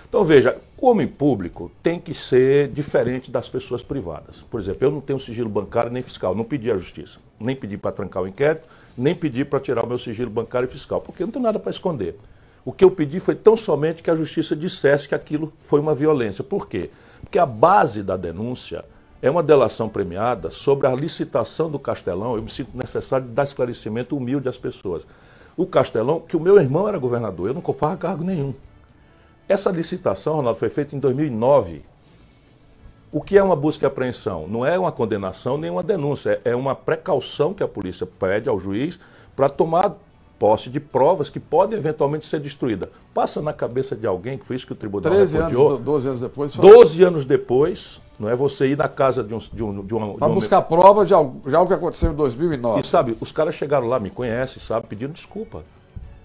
Então 0.10 0.26
veja, 0.26 0.58
o 0.78 0.90
homem 0.90 1.08
público 1.08 1.72
tem 1.82 1.98
que 1.98 2.14
ser 2.14 2.68
diferente 2.68 3.32
das 3.32 3.48
pessoas 3.48 3.82
privadas. 3.82 4.42
Por 4.52 4.60
exemplo, 4.60 4.86
eu 4.86 4.92
não 4.92 5.00
tenho 5.00 5.18
sigilo 5.18 5.48
bancário 5.48 5.90
nem 5.90 6.04
fiscal, 6.04 6.36
não 6.36 6.44
pedi 6.44 6.70
à 6.70 6.76
justiça, 6.76 7.20
nem 7.40 7.56
pedi 7.56 7.78
para 7.78 7.94
trancar 7.94 8.22
o 8.22 8.28
inquérito, 8.28 8.68
nem 8.98 9.16
pedi 9.16 9.46
para 9.46 9.62
tirar 9.62 9.86
o 9.86 9.88
meu 9.88 9.98
sigilo 9.98 10.30
bancário 10.30 10.68
e 10.68 10.70
fiscal, 10.70 11.00
porque 11.00 11.24
eu 11.24 11.28
não 11.28 11.32
tenho 11.32 11.44
nada 11.44 11.58
para 11.58 11.72
esconder. 11.72 12.18
O 12.64 12.72
que 12.72 12.84
eu 12.84 12.92
pedi 12.92 13.20
foi 13.20 13.36
tão 13.36 13.58
somente 13.58 14.04
que 14.04 14.12
a 14.12 14.16
justiça 14.16 14.56
dissesse 14.56 15.08
que 15.08 15.16
aquilo 15.16 15.52
foi 15.62 15.80
uma 15.80 15.96
violência. 15.96 16.44
Por 16.44 16.68
quê? 16.68 16.92
Porque 17.22 17.40
a 17.40 17.46
base 17.46 18.04
da 18.04 18.16
denúncia 18.16 18.86
é 19.22 19.30
uma 19.30 19.42
delação 19.42 19.90
premiada 19.90 20.50
sobre 20.50 20.88
a 20.88 20.94
licitação 20.94 21.70
do 21.70 21.80
Castelão. 21.80 22.36
Eu 22.36 22.44
me 22.44 22.50
sinto 22.50 22.76
necessário 22.76 23.28
dar 23.28 23.44
esclarecimento 23.44 24.16
humilde 24.16 24.48
às 24.48 24.58
pessoas. 24.58 25.06
O 25.58 25.66
Castelão, 25.66 26.20
que 26.20 26.38
o 26.38 26.40
meu 26.40 26.60
irmão 26.60 26.88
era 26.88 26.98
governador, 26.98 27.48
eu 27.48 27.54
não 27.54 27.62
ocupava 27.62 27.98
cargo 27.98 28.24
nenhum. 28.24 28.54
Essa 29.48 29.70
licitação, 29.70 30.36
Ronaldo, 30.36 30.58
foi 30.58 30.70
feita 30.70 30.96
em 30.96 31.00
2009. 31.00 31.84
O 33.12 33.22
que 33.22 33.38
é 33.38 33.44
uma 33.44 33.56
busca 33.56 33.86
e 33.86 33.88
apreensão? 33.88 34.48
Não 34.48 34.66
é 34.66 34.80
uma 34.80 34.92
condenação 34.92 35.58
nem 35.58 35.70
uma 35.70 35.84
denúncia, 35.84 36.40
é 36.46 36.56
uma 36.56 36.74
precaução 36.74 37.54
que 37.54 37.62
a 37.62 37.68
polícia 37.68 38.08
pede 38.08 38.48
ao 38.48 38.60
juiz 38.60 38.98
para 39.36 39.50
tomar 39.50 39.96
posse 40.42 40.72
de 40.72 40.80
provas 40.80 41.30
que 41.30 41.40
podem 41.40 41.78
eventualmente 41.78 42.26
ser 42.26 42.40
destruídas. 42.40 42.90
Passa 43.14 43.44
na 43.44 43.54
cabeça 43.54 43.96
de 43.96 44.08
alguém, 44.08 44.40
que 44.40 44.46
foi 44.46 44.56
isso 44.56 44.66
que 44.66 44.74
o 44.74 44.76
tribunal 44.76 45.12
13 45.12 45.38
repudiou. 45.38 45.68
anos, 45.68 45.80
12 45.82 46.08
anos 46.08 46.22
depois. 46.22 46.56
Foi... 46.56 46.68
12 46.68 47.04
anos 47.04 47.26
depois, 47.26 48.02
não 48.20 48.28
é 48.28 48.36
você 48.36 48.66
ir 48.66 48.76
na 48.76 48.88
casa 48.88 49.24
de 49.24 49.36
um... 49.36 49.38
De 49.38 49.64
um, 49.64 49.86
de 49.86 49.94
uma, 49.94 50.16
Para 50.16 50.32
um... 50.32 50.34
buscar 50.34 50.64
prova 50.64 51.06
de 51.06 51.14
algo, 51.14 51.48
de 51.48 51.56
algo 51.56 51.68
que 51.68 51.76
aconteceu 51.76 52.12
em 52.12 52.16
2009. 52.16 52.82
E 52.82 52.84
sabe, 52.84 53.16
os 53.22 53.32
caras 53.32 53.54
chegaram 53.54 53.88
lá, 53.88 54.00
me 54.00 54.10
conhecem, 54.10 54.60
sabe, 54.60 54.88
pedindo 54.88 55.14
desculpa. 55.14 55.64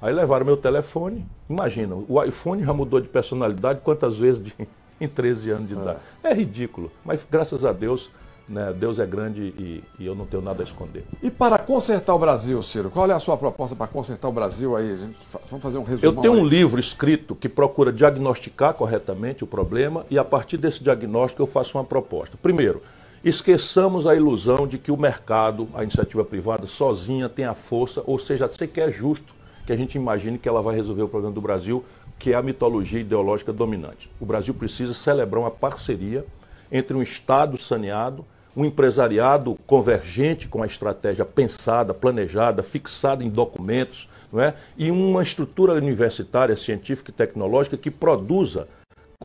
Aí 0.01 0.15
levaram 0.15 0.47
meu 0.47 0.57
telefone. 0.57 1.27
Imagina, 1.47 1.95
o 2.09 2.23
iPhone 2.25 2.65
já 2.65 2.73
mudou 2.73 3.03
de 3.03 3.09
personalidade 3.09 3.81
quantas 3.85 4.17
vezes 4.17 4.43
de, 4.43 4.55
em 4.99 5.09
13 5.09 5.51
anos 5.51 5.69
de 5.69 5.75
é. 5.75 5.77
idade. 5.79 5.99
É, 6.25 6.31
é 6.31 6.35
ridículo, 6.35 6.91
mas 7.05 7.27
graças 7.31 7.67
a 7.67 7.73
Deus, 7.73 8.09
né, 8.49 8.73
Deus 8.73 8.99
é 8.99 9.07
grande 9.07 9.41
e, 9.43 9.85
e, 9.99 10.07
eu 10.07 10.15
não 10.15 10.25
tenho 10.25 10.43
nada 10.43 10.63
a 10.63 10.65
esconder. 10.65 11.05
E 11.23 11.31
para 11.31 11.59
consertar 11.59 12.15
o 12.15 12.19
Brasil, 12.19 12.63
Ciro, 12.63 12.91
qual 12.91 13.11
é 13.11 13.13
a 13.13 13.19
sua 13.19 13.37
proposta 13.37 13.75
para 13.75 13.89
consertar 13.89 14.29
o 14.29 14.33
Brasil 14.33 14.77
aí? 14.77 14.97
Gente, 14.97 15.17
vamos 15.49 15.63
fazer 15.63 15.79
um 15.79 15.83
resumo. 15.83 16.05
Eu 16.05 16.23
tenho 16.23 16.35
aí. 16.35 16.41
um 16.41 16.47
livro 16.47 16.79
escrito 16.79 17.35
que 17.35 17.49
procura 17.49 17.93
diagnosticar 17.93 18.75
corretamente 18.75 19.43
o 19.43 19.47
problema 19.47 20.07
e 20.09 20.19
a 20.19 20.25
partir 20.25 20.57
desse 20.57 20.83
diagnóstico 20.83 21.43
eu 21.43 21.47
faço 21.47 21.77
uma 21.77 21.85
proposta. 21.85 22.37
Primeiro, 22.41 22.83
esqueçamos 23.25 24.07
a 24.07 24.15
ilusão 24.15 24.67
de 24.67 24.79
que 24.79 24.93
o 24.93 24.97
mercado, 24.97 25.69
a 25.75 25.83
iniciativa 25.83 26.25
privada 26.25 26.67
sozinha 26.67 27.29
tem 27.29 27.45
a 27.45 27.55
força, 27.55 28.03
ou 28.07 28.19
seja, 28.19 28.49
sequer 28.49 28.89
é 28.89 28.93
justo 28.93 29.35
que 29.67 29.73
a 29.73 29.77
gente 29.77 29.97
imagine 29.97 30.39
que 30.39 30.49
ela 30.49 30.63
vai 30.63 30.77
resolver 30.77 31.03
o 31.03 31.09
problema 31.09 31.35
do 31.35 31.41
Brasil, 31.41 31.85
que 32.21 32.33
é 32.33 32.37
a 32.37 32.43
mitologia 32.43 33.01
ideológica 33.01 33.53
dominante. 33.53 34.09
O 34.21 34.25
Brasil 34.25 34.55
precisa 34.55 34.95
celebrar 34.95 35.43
uma 35.43 35.51
parceria 35.51 36.25
entre 36.71 36.97
um 36.97 37.03
Estado 37.03 37.59
saneado, 37.59 38.25
um 38.57 38.65
empresariado 38.65 39.57
convergente 39.67 40.49
com 40.49 40.63
a 40.63 40.67
estratégia 40.67 41.25
pensada, 41.25 41.93
planejada, 41.93 42.63
fixada 42.63 43.23
em 43.23 43.29
documentos, 43.29 44.09
não 44.33 44.41
é? 44.41 44.55
e 44.77 44.91
uma 44.91 45.23
estrutura 45.23 45.75
universitária, 45.75 46.57
científica 46.57 47.11
e 47.11 47.15
tecnológica 47.15 47.77
que 47.77 47.91
produza, 47.91 48.67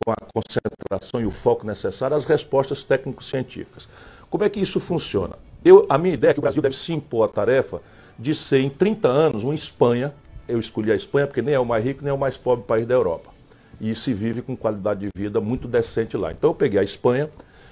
com 0.04 0.12
a 0.12 0.16
concentração 0.34 1.22
e 1.22 1.26
o 1.26 1.32
foco 1.32 1.66
necessário, 1.66 2.18
as 2.18 2.26
respostas 2.26 2.84
técnico-científicas. 2.84 3.88
Como 4.30 4.44
é 4.44 4.50
que 4.50 4.60
isso 4.60 4.80
funciona? 4.80 5.36
Eu, 5.64 5.86
a 5.90 5.98
minha 5.98 6.14
ideia 6.14 6.32
é 6.32 6.34
que 6.34 6.40
o 6.40 6.42
Brasil 6.42 6.62
deve 6.62 6.76
se 6.76 6.92
impor 6.92 7.26
a 7.26 7.32
tarefa 7.32 7.82
de 8.18 8.34
ser, 8.34 8.60
em 8.60 8.70
30 8.70 9.08
anos, 9.08 9.44
uma 9.44 9.56
Espanha 9.56 10.14
eu 10.52 10.60
escolhi 10.60 10.92
a 10.92 10.96
Espanha 10.96 11.26
porque 11.26 11.42
nem 11.42 11.56
é 11.56 11.60
o 11.60 11.66
mais 11.66 11.84
rico 11.84 12.04
nem 12.04 12.12
é 12.12 12.14
o 12.14 12.18
mais 12.18 12.38
pobre 12.38 12.66
país 12.66 12.86
da 12.86 12.94
Europa. 12.94 13.32
E 13.80 13.96
se 13.96 14.14
vive 14.14 14.42
com 14.42 14.56
qualidade 14.56 15.00
de 15.00 15.10
vida 15.16 15.40
muito 15.40 15.68
decente 15.68 16.18
lá. 16.18 16.32
Então 16.32 16.50
eu 16.50 16.54
peguei 16.54 16.80
a 16.80 16.84
Espanha 16.84 17.30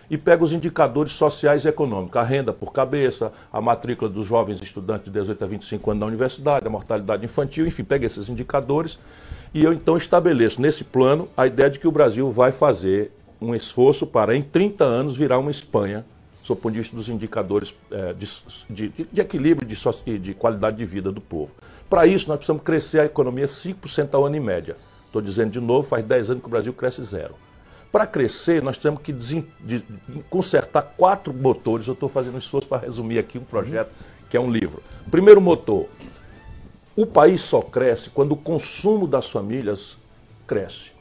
e 0.10 0.17
pega 0.17 0.43
os 0.43 0.54
indicadores 0.54 1.12
sociais 1.12 1.65
e 1.65 1.67
econômicos, 1.67 2.17
a 2.17 2.24
renda 2.24 2.52
por 2.52 2.74
cabeça, 2.74 3.32
a 3.54 3.62
matrícula 3.62 4.10
dos 4.10 4.26
jovens 4.26 4.62
estudantes 4.62 5.06
de 5.06 5.12
18 5.12 5.43
a 5.43 5.48
25 5.48 5.91
anos 5.91 6.00
na 6.00 6.08
universidade, 6.08 6.65
a 6.65 6.69
mortalidade 6.69 7.24
infantil, 7.24 7.67
enfim, 7.67 7.84
pega 7.84 8.06
esses 8.06 8.28
indicadores 8.30 8.98
e 9.54 9.63
eu 9.63 9.74
então 9.74 9.98
estabeleço 9.98 10.62
nesse 10.62 10.84
plano 10.84 11.28
a 11.36 11.48
ideia 11.48 11.69
de 11.69 11.80
que 11.80 11.88
o 11.88 11.91
Brasil 11.91 12.32
vai 12.32 12.52
fazer 12.52 13.12
um 13.41 13.56
esforço 13.56 14.06
para, 14.06 14.36
em 14.36 14.41
30 14.41 14.84
anos, 14.84 15.17
virar 15.17 15.39
uma 15.39 15.50
Espanha, 15.50 16.06
sob 16.43 16.60
o 16.60 16.62
ponto 16.62 16.74
de 16.74 16.80
vista 16.80 16.95
dos 16.95 17.10
indicadores 17.10 17.74
é, 17.91 18.13
de, 18.13 18.28
de, 18.69 19.08
de, 19.12 19.22
equilíbrio 19.22 19.67
e 19.67 19.76
de, 20.06 20.19
de 20.19 20.34
qualidade 20.34 20.78
de 20.78 20.86
vida 20.86 21.12
do 21.12 21.22
povo. 21.22 21.52
Para 21.89 22.06
isso, 22.06 22.28
nós 22.28 22.38
precisamos 22.38 22.63
crescer 22.63 23.00
a 23.00 23.06
economia 23.06 23.45
5% 23.45 24.10
ao 24.13 24.26
ano 24.26 24.36
em 24.36 24.39
média. 24.39 24.76
Estou 25.06 25.22
dizendo 25.22 25.52
de 25.52 25.60
novo, 25.60 25.88
faz 25.88 26.06
10 26.06 26.32
anos 26.32 26.43
que 26.43 26.48
o 26.48 26.52
Brasil 26.52 26.74
cresce 26.74 27.02
zero. 27.04 27.34
Para 27.91 28.06
crescer, 28.06 28.62
nós 28.62 28.78
temos 28.78 29.02
que 29.02 29.12
de, 29.12 29.43
de, 29.62 29.84
consertar 30.30 30.93
quatro 30.95 31.34
motores. 31.34 31.88
Eu 31.88 31.93
estou 31.93 32.08
fazendo 32.08 32.36
um 32.36 32.39
esforço 32.39 32.67
para 32.67 32.78
resumir 32.78 33.17
aqui 33.17 33.38
um 33.38 33.43
projeto 33.43 33.89
que 34.30 34.38
é 34.38 34.39
um 34.39 34.52
livro. 34.52 34.84
Primeiro 35.10 35.41
motor: 35.41 35.88
o 36.95 37.06
país 37.06 37.41
só 37.41 37.62
cresce 37.62 38.10
quando 38.10 38.34
o 38.34 38.38
consumo 38.38 39.08
das 39.08 39.30
famílias 39.30 39.97
cresce. 40.45 40.99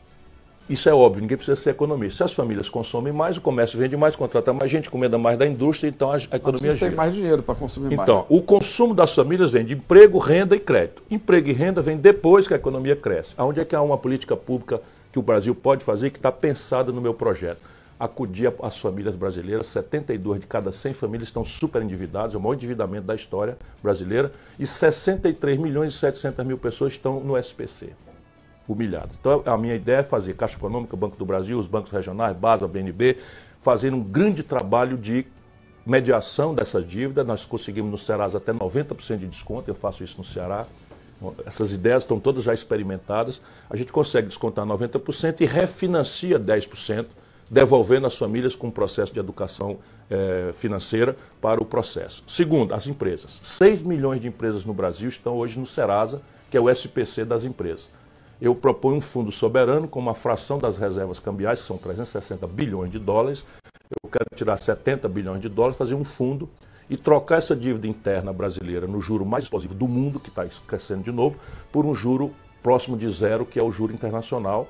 Isso 0.69 0.87
é 0.87 0.93
óbvio, 0.93 1.23
ninguém 1.23 1.37
precisa 1.37 1.57
ser 1.57 1.71
economista. 1.71 2.19
Se 2.19 2.25
as 2.25 2.35
famílias 2.35 2.69
consomem 2.69 3.11
mais, 3.11 3.39
o 3.39 3.41
comércio 3.41 3.79
vende 3.79 3.97
mais, 3.97 4.15
contrata 4.15 4.53
mais 4.53 4.71
gente, 4.71 4.91
comenda 4.91 5.17
mais 5.17 5.39
da 5.39 5.47
indústria, 5.47 5.89
então 5.89 6.13
a, 6.13 6.17
a 6.31 6.37
economia 6.37 6.73
gira. 6.75 6.89
tem 6.89 6.95
mais 6.95 7.15
dinheiro 7.15 7.43
para 7.43 7.55
consumir 7.55 7.87
então, 7.87 7.97
mais. 7.97 8.09
Então, 8.09 8.27
o 8.29 8.43
consumo 8.43 8.95
das 8.95 9.15
famílias 9.15 9.51
vem 9.51 9.65
de 9.65 9.73
emprego, 9.73 10.19
renda 10.19 10.55
e 10.55 10.61
crédito. 10.61 11.03
Emprego 11.11 11.49
e 11.49 11.53
renda 11.53 11.81
vem 11.81 11.97
depois 11.97 12.47
que 12.47 12.53
a 12.53 12.57
economia 12.57 12.95
cresce. 12.95 13.33
Aonde 13.39 13.61
é 13.61 13.65
que 13.65 13.75
há 13.75 13.81
uma 13.81 13.97
política 13.97 14.37
pública 14.37 14.83
que 15.13 15.19
o 15.19 15.23
Brasil 15.23 15.55
pode 15.55 15.85
fazer 15.85 16.11
que 16.11 16.19
está 16.19 16.31
pensada 16.31 16.93
no 16.93 17.01
meu 17.01 17.15
projeto? 17.15 17.61
Acudir 17.99 18.53
as 18.63 18.79
famílias 18.79 19.17
brasileiras, 19.17 19.67
72 19.67 20.41
de 20.41 20.47
cada 20.47 20.71
100 20.71 20.93
famílias 20.93 21.29
estão 21.29 21.45
super 21.45 21.83
endividadas, 21.83 22.35
é 22.35 22.39
o 22.39 22.41
maior 22.41 22.55
endividamento 22.55 23.07
da 23.07 23.15
história 23.15 23.59
brasileira, 23.83 24.33
e 24.59 24.67
63 24.67 25.59
milhões 25.59 25.95
e 25.95 25.99
700 25.99 26.47
mil 26.47 26.59
pessoas 26.59 26.93
estão 26.93 27.19
no 27.21 27.37
SPC 27.37 27.93
humilhados. 28.69 29.17
Então, 29.19 29.43
a 29.47 29.57
minha 29.57 29.75
ideia 29.75 29.99
é 29.99 30.03
fazer 30.03 30.35
Caixa 30.35 30.57
Econômica, 30.57 30.97
Banco 30.97 31.17
do 31.17 31.25
Brasil, 31.25 31.59
os 31.59 31.67
bancos 31.67 31.91
regionais, 31.91 32.37
BASA, 32.37 32.69
BNB, 32.69 33.17
fazer 33.59 33.93
um 33.93 34.03
grande 34.03 34.43
trabalho 34.43 34.97
de 34.97 35.27
mediação 35.85 36.55
dessa 36.55 36.83
dívida. 36.83 37.25
Nós 37.25 37.47
conseguimos 37.47 37.91
no 37.91 37.99
Serasa 37.99 38.39
até 38.39 38.53
90% 38.53 39.17
de 39.17 39.27
desconto, 39.27 39.71
eu 39.71 39.75
faço 39.75 40.05
isso 40.05 40.19
no 40.19 40.25
Ceará. 40.25 40.67
Essas 41.45 41.73
ideias 41.73 42.03
estão 42.03 42.21
todas 42.21 42.45
já 42.45 42.55
experimentadas. 42.55 43.41
A 43.69 43.77
gente 43.77 43.93
consegue 43.93 44.29
descontar 44.29 44.65
90% 44.65 45.41
e 45.41 45.47
refinancia 45.47 46.39
10%, 46.39 47.07
devolvendo 47.51 48.07
as 48.07 48.17
famílias 48.17 48.55
com 48.55 48.69
um 48.69 48.71
processo 48.71 49.13
de 49.13 49.19
educação 49.19 49.79
eh, 50.11 50.51
financeira 50.53 51.17
para 51.41 51.61
o 51.61 51.65
processo. 51.65 52.23
Segundo, 52.27 52.75
as 52.75 52.87
empresas. 52.87 53.41
6 53.43 53.83
milhões 53.83 54.21
de 54.21 54.29
empresas 54.29 54.65
no 54.65 54.75
Brasil 54.75 55.09
estão 55.09 55.37
hoje 55.37 55.59
no 55.59 55.67
Serasa, 55.67 56.23
que 56.51 56.57
é 56.57 56.61
o 56.61 56.69
SPC 56.71 57.25
das 57.25 57.45
empresas 57.45 57.89
eu 58.41 58.55
proponho 58.55 58.97
um 58.97 59.01
fundo 59.01 59.33
soberano 59.33 59.89
com 59.89 59.99
uma 59.99 60.15
fração 60.15 60.59
das 60.59 60.79
reservas 60.79 61.19
cambiais, 61.19 61.61
que 61.61 61.67
são 61.67 61.77
360 61.77 62.47
bilhões 62.47 62.91
de 62.91 62.99
dólares. 62.99 63.45
Eu 64.03 64.09
quero 64.09 64.27
tirar 64.35 64.57
70 64.57 65.09
bilhões 65.09 65.41
de 65.41 65.49
dólares, 65.49 65.77
fazer 65.77 65.95
um 65.95 66.05
fundo 66.05 66.49
e 66.91 66.97
trocar 66.97 67.37
essa 67.37 67.55
dívida 67.55 67.87
interna 67.87 68.33
brasileira 68.33 68.87
no 68.87 69.01
juro 69.01 69.25
mais 69.25 69.45
explosivo 69.45 69.75
do 69.75 69.87
mundo, 69.87 70.19
que 70.19 70.29
está 70.29 70.47
crescendo 70.67 71.03
de 71.03 71.13
novo, 71.13 71.39
por 71.71 71.85
um 71.85 71.95
juro 71.95 72.33
próximo 72.63 72.97
de 72.97 73.09
zero, 73.11 73.45
que 73.45 73.59
é 73.59 73.63
o 73.63 73.71
juro 73.71 73.93
internacional, 73.93 74.69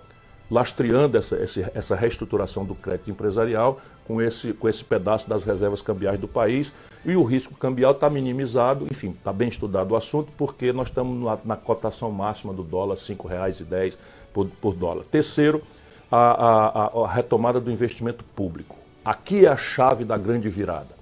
lastreando 0.51 1.17
essa, 1.19 1.37
essa 1.75 1.95
reestruturação 1.95 2.65
do 2.65 2.75
crédito 2.75 3.11
empresarial 3.11 3.81
com 4.07 4.21
esse, 4.23 4.55
com 4.55 4.69
esse 4.69 4.83
pedaço 4.83 5.29
das 5.29 5.45
reservas 5.45 5.83
cambiais 5.83 6.19
do 6.19 6.27
país. 6.27 6.73
E 7.05 7.15
o 7.15 7.23
risco 7.23 7.55
cambial 7.55 7.93
está 7.93 8.09
minimizado, 8.09 8.87
enfim, 8.91 9.11
está 9.11 9.33
bem 9.33 9.49
estudado 9.49 9.93
o 9.93 9.97
assunto, 9.97 10.33
porque 10.37 10.73
nós 10.73 10.89
estamos 10.89 11.23
na, 11.23 11.39
na 11.45 11.57
cotação 11.57 12.11
máxima 12.11 12.53
do 12.53 12.63
dólar, 12.63 12.97
R$ 12.97 13.15
5,10 13.15 13.97
por, 14.33 14.47
por 14.47 14.75
dólar. 14.75 15.05
Terceiro, 15.05 15.63
a, 16.11 16.87
a, 16.97 17.05
a 17.05 17.09
retomada 17.09 17.61
do 17.61 17.71
investimento 17.71 18.25
público. 18.25 18.77
Aqui 19.05 19.45
é 19.45 19.49
a 19.49 19.57
chave 19.57 20.05
da 20.05 20.17
grande 20.17 20.49
virada. 20.49 20.98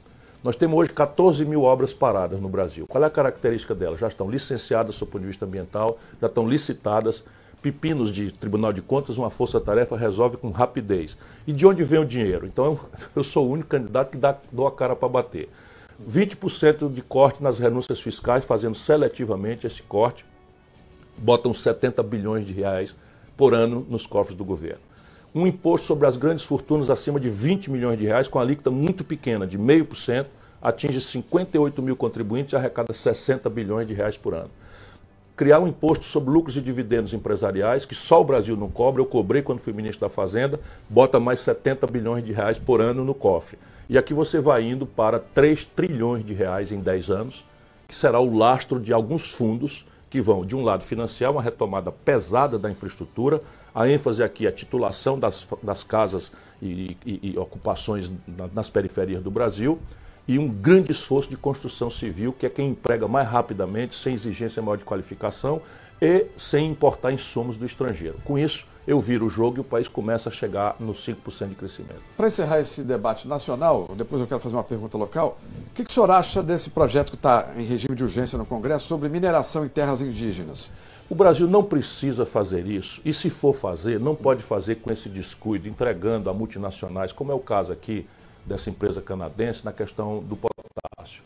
Nós 0.47 0.55
temos 0.55 0.79
hoje 0.79 0.93
14 0.93 1.45
mil 1.45 1.65
obras 1.65 1.93
paradas 1.93 2.41
no 2.41 2.49
Brasil. 2.49 2.87
Qual 2.87 3.03
é 3.03 3.07
a 3.09 3.11
característica 3.11 3.75
delas? 3.75 3.99
Já 3.99 4.07
estão 4.07 4.31
licenciadas 4.31 4.97
do 4.97 5.05
ponto 5.05 5.23
de 5.23 5.27
vista 5.27 5.45
ambiental, 5.45 5.99
já 6.21 6.29
estão 6.29 6.49
licitadas, 6.49 7.25
pepinos 7.61 8.13
de 8.13 8.31
Tribunal 8.31 8.73
de 8.73 8.81
Contas, 8.81 9.19
uma 9.19 9.29
força-tarefa 9.29 9.97
resolve 9.97 10.37
com 10.37 10.51
rapidez. 10.53 11.19
E 11.49 11.53
de 11.53 11.67
onde 11.67 11.83
vem 11.83 11.99
o 11.99 12.05
dinheiro? 12.05 12.47
Então, 12.47 12.79
eu 13.17 13.25
sou 13.27 13.45
o 13.45 13.51
único 13.51 13.71
candidato 13.71 14.13
que 14.13 14.17
dá, 14.17 14.37
dou 14.53 14.69
a 14.69 14.71
cara 14.71 14.95
para 14.95 15.09
bater. 15.09 15.49
20% 16.09 16.95
de 16.95 17.03
corte 17.03 17.43
nas 17.43 17.59
renúncias 17.59 17.99
fiscais, 17.99 18.45
fazendo 18.45 18.77
seletivamente 18.77 19.67
esse 19.67 19.83
corte, 19.83 20.25
botam 21.19 21.53
70 21.53 22.05
bilhões 22.05 22.47
de 22.47 22.53
reais 22.53 22.95
por 23.37 23.53
ano 23.53 23.85
nos 23.91 24.07
cofres 24.07 24.37
do 24.37 24.45
governo. 24.45 24.79
Um 25.35 25.45
imposto 25.45 25.89
sobre 25.89 26.07
as 26.07 26.17
grandes 26.17 26.45
fortunas 26.45 26.89
acima 26.89 27.19
de 27.19 27.29
20 27.29 27.69
milhões 27.69 27.99
de 27.99 28.07
reais, 28.07 28.29
com 28.29 28.39
alíquota 28.39 28.71
muito 28.71 29.03
pequena, 29.03 29.45
de 29.45 29.59
0,5%, 29.59 30.27
atinge 30.69 31.01
58 31.01 31.81
mil 31.81 31.97
contribuintes 31.97 32.53
e 32.53 32.57
arrecada 32.57 32.93
60 32.93 33.49
bilhões 33.49 33.87
de 33.87 33.95
reais 33.95 34.17
por 34.17 34.35
ano 34.35 34.51
criar 35.37 35.61
um 35.61 35.69
imposto 35.69 36.07
sobre 36.07 36.31
lucros 36.31 36.57
e 36.57 36.63
dividendos 36.63 37.13
empresariais, 37.13 37.85
que 37.85 37.95
só 37.95 38.23
o 38.23 38.25
Brasil 38.25 38.57
não 38.57 38.71
cobra, 38.71 39.03
eu 39.03 39.07
cobrei 39.07 39.43
quando 39.43 39.59
fui 39.59 39.73
ministro 39.73 40.01
da 40.01 40.09
Fazenda, 40.09 40.59
bota 40.89 41.21
mais 41.21 41.41
70 41.41 41.87
bilhões 41.87 42.25
de 42.25 42.33
reais 42.33 42.59
por 42.59 42.81
ano 42.81 43.05
no 43.05 43.15
cofre. 43.15 43.59
E 43.89 43.99
aqui 43.99 44.15
você 44.15 44.41
vai 44.41 44.63
indo 44.63 44.87
para 44.87 45.19
3 45.19 45.65
trilhões 45.65 46.25
de 46.25 46.33
reais 46.33 46.73
em 46.73 46.81
10 46.81 47.11
anos, 47.11 47.45
que 47.87 47.95
será 47.95 48.19
o 48.19 48.35
lastro 48.35 48.81
de 48.81 48.95
alguns 48.95 49.31
fundos 49.31 49.87
que 50.09 50.23
vão, 50.23 50.43
de 50.43 50.57
um 50.57 50.63
lado, 50.63 50.83
financiar 50.83 51.31
uma 51.31 51.43
retomada 51.43 51.93
pesada 51.93 52.59
da 52.59 52.71
infraestrutura, 52.71 53.43
a 53.75 53.87
ênfase 53.87 54.23
aqui 54.23 54.47
é 54.47 54.49
a 54.49 54.53
titulação 54.53 55.19
das, 55.19 55.47
das 55.63 55.85
casas 55.85 56.33
e, 56.63 56.97
e, 57.05 57.33
e 57.35 57.39
ocupações 57.39 58.11
nas 58.55 58.71
periferias 58.71 59.23
do 59.23 59.31
Brasil, 59.31 59.79
e 60.29 60.39
um 60.39 60.49
grande 60.49 60.93
esforço 60.93 61.31
de 61.31 61.37
construção 61.37 61.89
civil, 61.89 62.33
que 62.33 62.47
é 62.47 62.51
quem 62.51 62.71
emprega 62.71 63.07
mais 63.07 63.29
rapidamente, 63.29 63.95
sem 63.95 64.15
exigência 64.15 64.61
maior 64.61 64.77
de 64.77 64.85
qualificação 64.85 65.61
e 66.01 66.27
sem 66.37 66.71
importar 66.71 67.13
insumos 67.13 67.57
do 67.57 67.65
estrangeiro. 67.65 68.19
Com 68.25 68.39
isso, 68.39 68.67
eu 68.87 69.01
viro 69.01 69.27
o 69.27 69.31
jogo 69.31 69.59
e 69.59 69.61
o 69.61 69.65
país 69.65 69.89
começa 69.89 70.29
a 70.29 70.33
chegar 70.33 70.77
nos 70.79 71.05
5% 71.07 71.49
de 71.49 71.55
crescimento. 71.55 72.01
Para 72.17 72.27
encerrar 72.27 72.61
esse 72.61 72.83
debate 72.83 73.27
nacional, 73.27 73.89
depois 73.97 74.21
eu 74.21 74.27
quero 74.27 74.41
fazer 74.41 74.55
uma 74.55 74.65
pergunta 74.65 74.97
local. 74.97 75.39
O 75.71 75.75
que, 75.75 75.85
que 75.85 75.91
o 75.91 75.93
senhor 75.93 76.11
acha 76.11 76.43
desse 76.43 76.71
projeto 76.71 77.11
que 77.11 77.17
está 77.17 77.53
em 77.57 77.65
regime 77.65 77.95
de 77.95 78.05
urgência 78.05 78.39
no 78.39 78.47
Congresso 78.47 78.87
sobre 78.87 79.09
mineração 79.09 79.65
em 79.65 79.69
terras 79.69 80.01
indígenas? 80.01 80.71
O 81.09 81.15
Brasil 81.15 81.47
não 81.47 81.63
precisa 81.63 82.27
fazer 82.27 82.67
isso, 82.67 83.01
e 83.05 83.15
se 83.15 83.31
for 83.31 83.55
fazer, 83.55 84.01
não 84.01 84.17
pode 84.17 84.43
fazer 84.43 84.77
com 84.77 84.93
esse 84.93 85.09
descuido, 85.09 85.69
entregando 85.69 86.29
a 86.29 86.35
multinacionais, 86.35 87.13
como 87.13 87.31
é 87.31 87.35
o 87.35 87.39
caso 87.39 87.73
aqui 87.73 88.07
dessa 88.47 88.71
empresa 88.71 89.03
canadense 89.03 89.65
na 89.65 89.73
questão 89.73 90.23
do 90.23 90.37
potássio. 90.37 91.23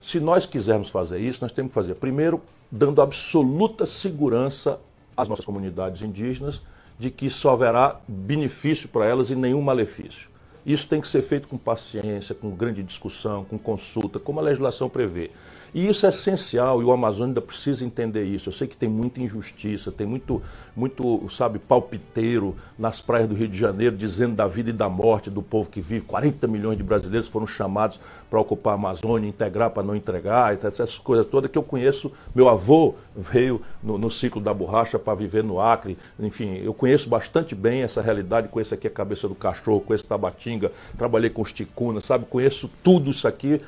Se 0.00 0.20
nós 0.20 0.46
quisermos 0.46 0.88
fazer 0.88 1.18
isso, 1.18 1.40
nós 1.42 1.52
temos 1.52 1.70
que 1.70 1.74
fazer, 1.74 1.94
primeiro, 1.94 2.40
dando 2.70 3.02
absoluta 3.02 3.84
segurança 3.84 4.78
às 5.16 5.28
nossas 5.28 5.44
comunidades 5.44 6.02
indígenas 6.02 6.62
de 6.98 7.10
que 7.10 7.28
só 7.28 7.52
haverá 7.52 8.00
benefício 8.06 8.88
para 8.88 9.06
elas 9.06 9.30
e 9.30 9.34
nenhum 9.34 9.60
malefício. 9.60 10.29
Isso 10.64 10.88
tem 10.88 11.00
que 11.00 11.08
ser 11.08 11.22
feito 11.22 11.48
com 11.48 11.56
paciência, 11.56 12.34
com 12.34 12.50
grande 12.50 12.82
discussão, 12.82 13.44
com 13.44 13.58
consulta, 13.58 14.18
como 14.18 14.40
a 14.40 14.42
legislação 14.42 14.88
prevê. 14.88 15.30
E 15.72 15.88
isso 15.88 16.04
é 16.04 16.08
essencial 16.08 16.82
e 16.82 16.84
o 16.84 16.90
Amazonas 16.90 17.28
ainda 17.28 17.40
precisa 17.40 17.84
entender 17.84 18.24
isso. 18.24 18.48
Eu 18.48 18.52
sei 18.52 18.66
que 18.66 18.76
tem 18.76 18.88
muita 18.88 19.20
injustiça, 19.20 19.92
tem 19.92 20.06
muito, 20.06 20.42
muito, 20.74 21.28
sabe, 21.30 21.60
palpiteiro 21.60 22.56
nas 22.76 23.00
praias 23.00 23.28
do 23.28 23.36
Rio 23.36 23.46
de 23.46 23.56
Janeiro 23.56 23.96
dizendo 23.96 24.34
da 24.34 24.48
vida 24.48 24.70
e 24.70 24.72
da 24.72 24.88
morte 24.88 25.30
do 25.30 25.42
povo 25.42 25.70
que 25.70 25.80
vive. 25.80 26.04
40 26.04 26.46
milhões 26.48 26.76
de 26.76 26.82
brasileiros 26.82 27.28
foram 27.28 27.46
chamados 27.46 28.00
para 28.28 28.40
ocupar 28.40 28.72
a 28.72 28.74
Amazônia, 28.74 29.28
integrar 29.28 29.70
para 29.70 29.82
não 29.82 29.94
entregar, 29.94 30.58
essas 30.64 30.98
coisas 30.98 31.26
todas 31.26 31.50
que 31.50 31.58
eu 31.58 31.62
conheço. 31.62 32.10
Meu 32.34 32.48
avô 32.48 32.94
veio 33.14 33.60
no, 33.82 33.96
no 33.96 34.10
ciclo 34.10 34.40
da 34.40 34.52
borracha 34.52 34.98
para 34.98 35.14
viver 35.14 35.44
no 35.44 35.60
Acre. 35.60 35.96
Enfim, 36.18 36.60
eu 36.64 36.74
conheço 36.74 37.08
bastante 37.08 37.54
bem 37.54 37.82
essa 37.82 38.02
realidade. 38.02 38.48
Conheço 38.48 38.74
aqui 38.74 38.88
a 38.88 38.90
cabeça 38.90 39.28
do 39.28 39.34
cachorro, 39.36 39.80
conheço 39.80 40.06
Tabatinga, 40.06 40.49
trabalhei 40.96 41.30
com 41.30 41.42
os 41.42 41.52
ticunas, 41.52 42.04
sabe? 42.04 42.24
Conheço 42.26 42.70
tudo 42.82 43.10
isso 43.10 43.28
aqui 43.28 43.60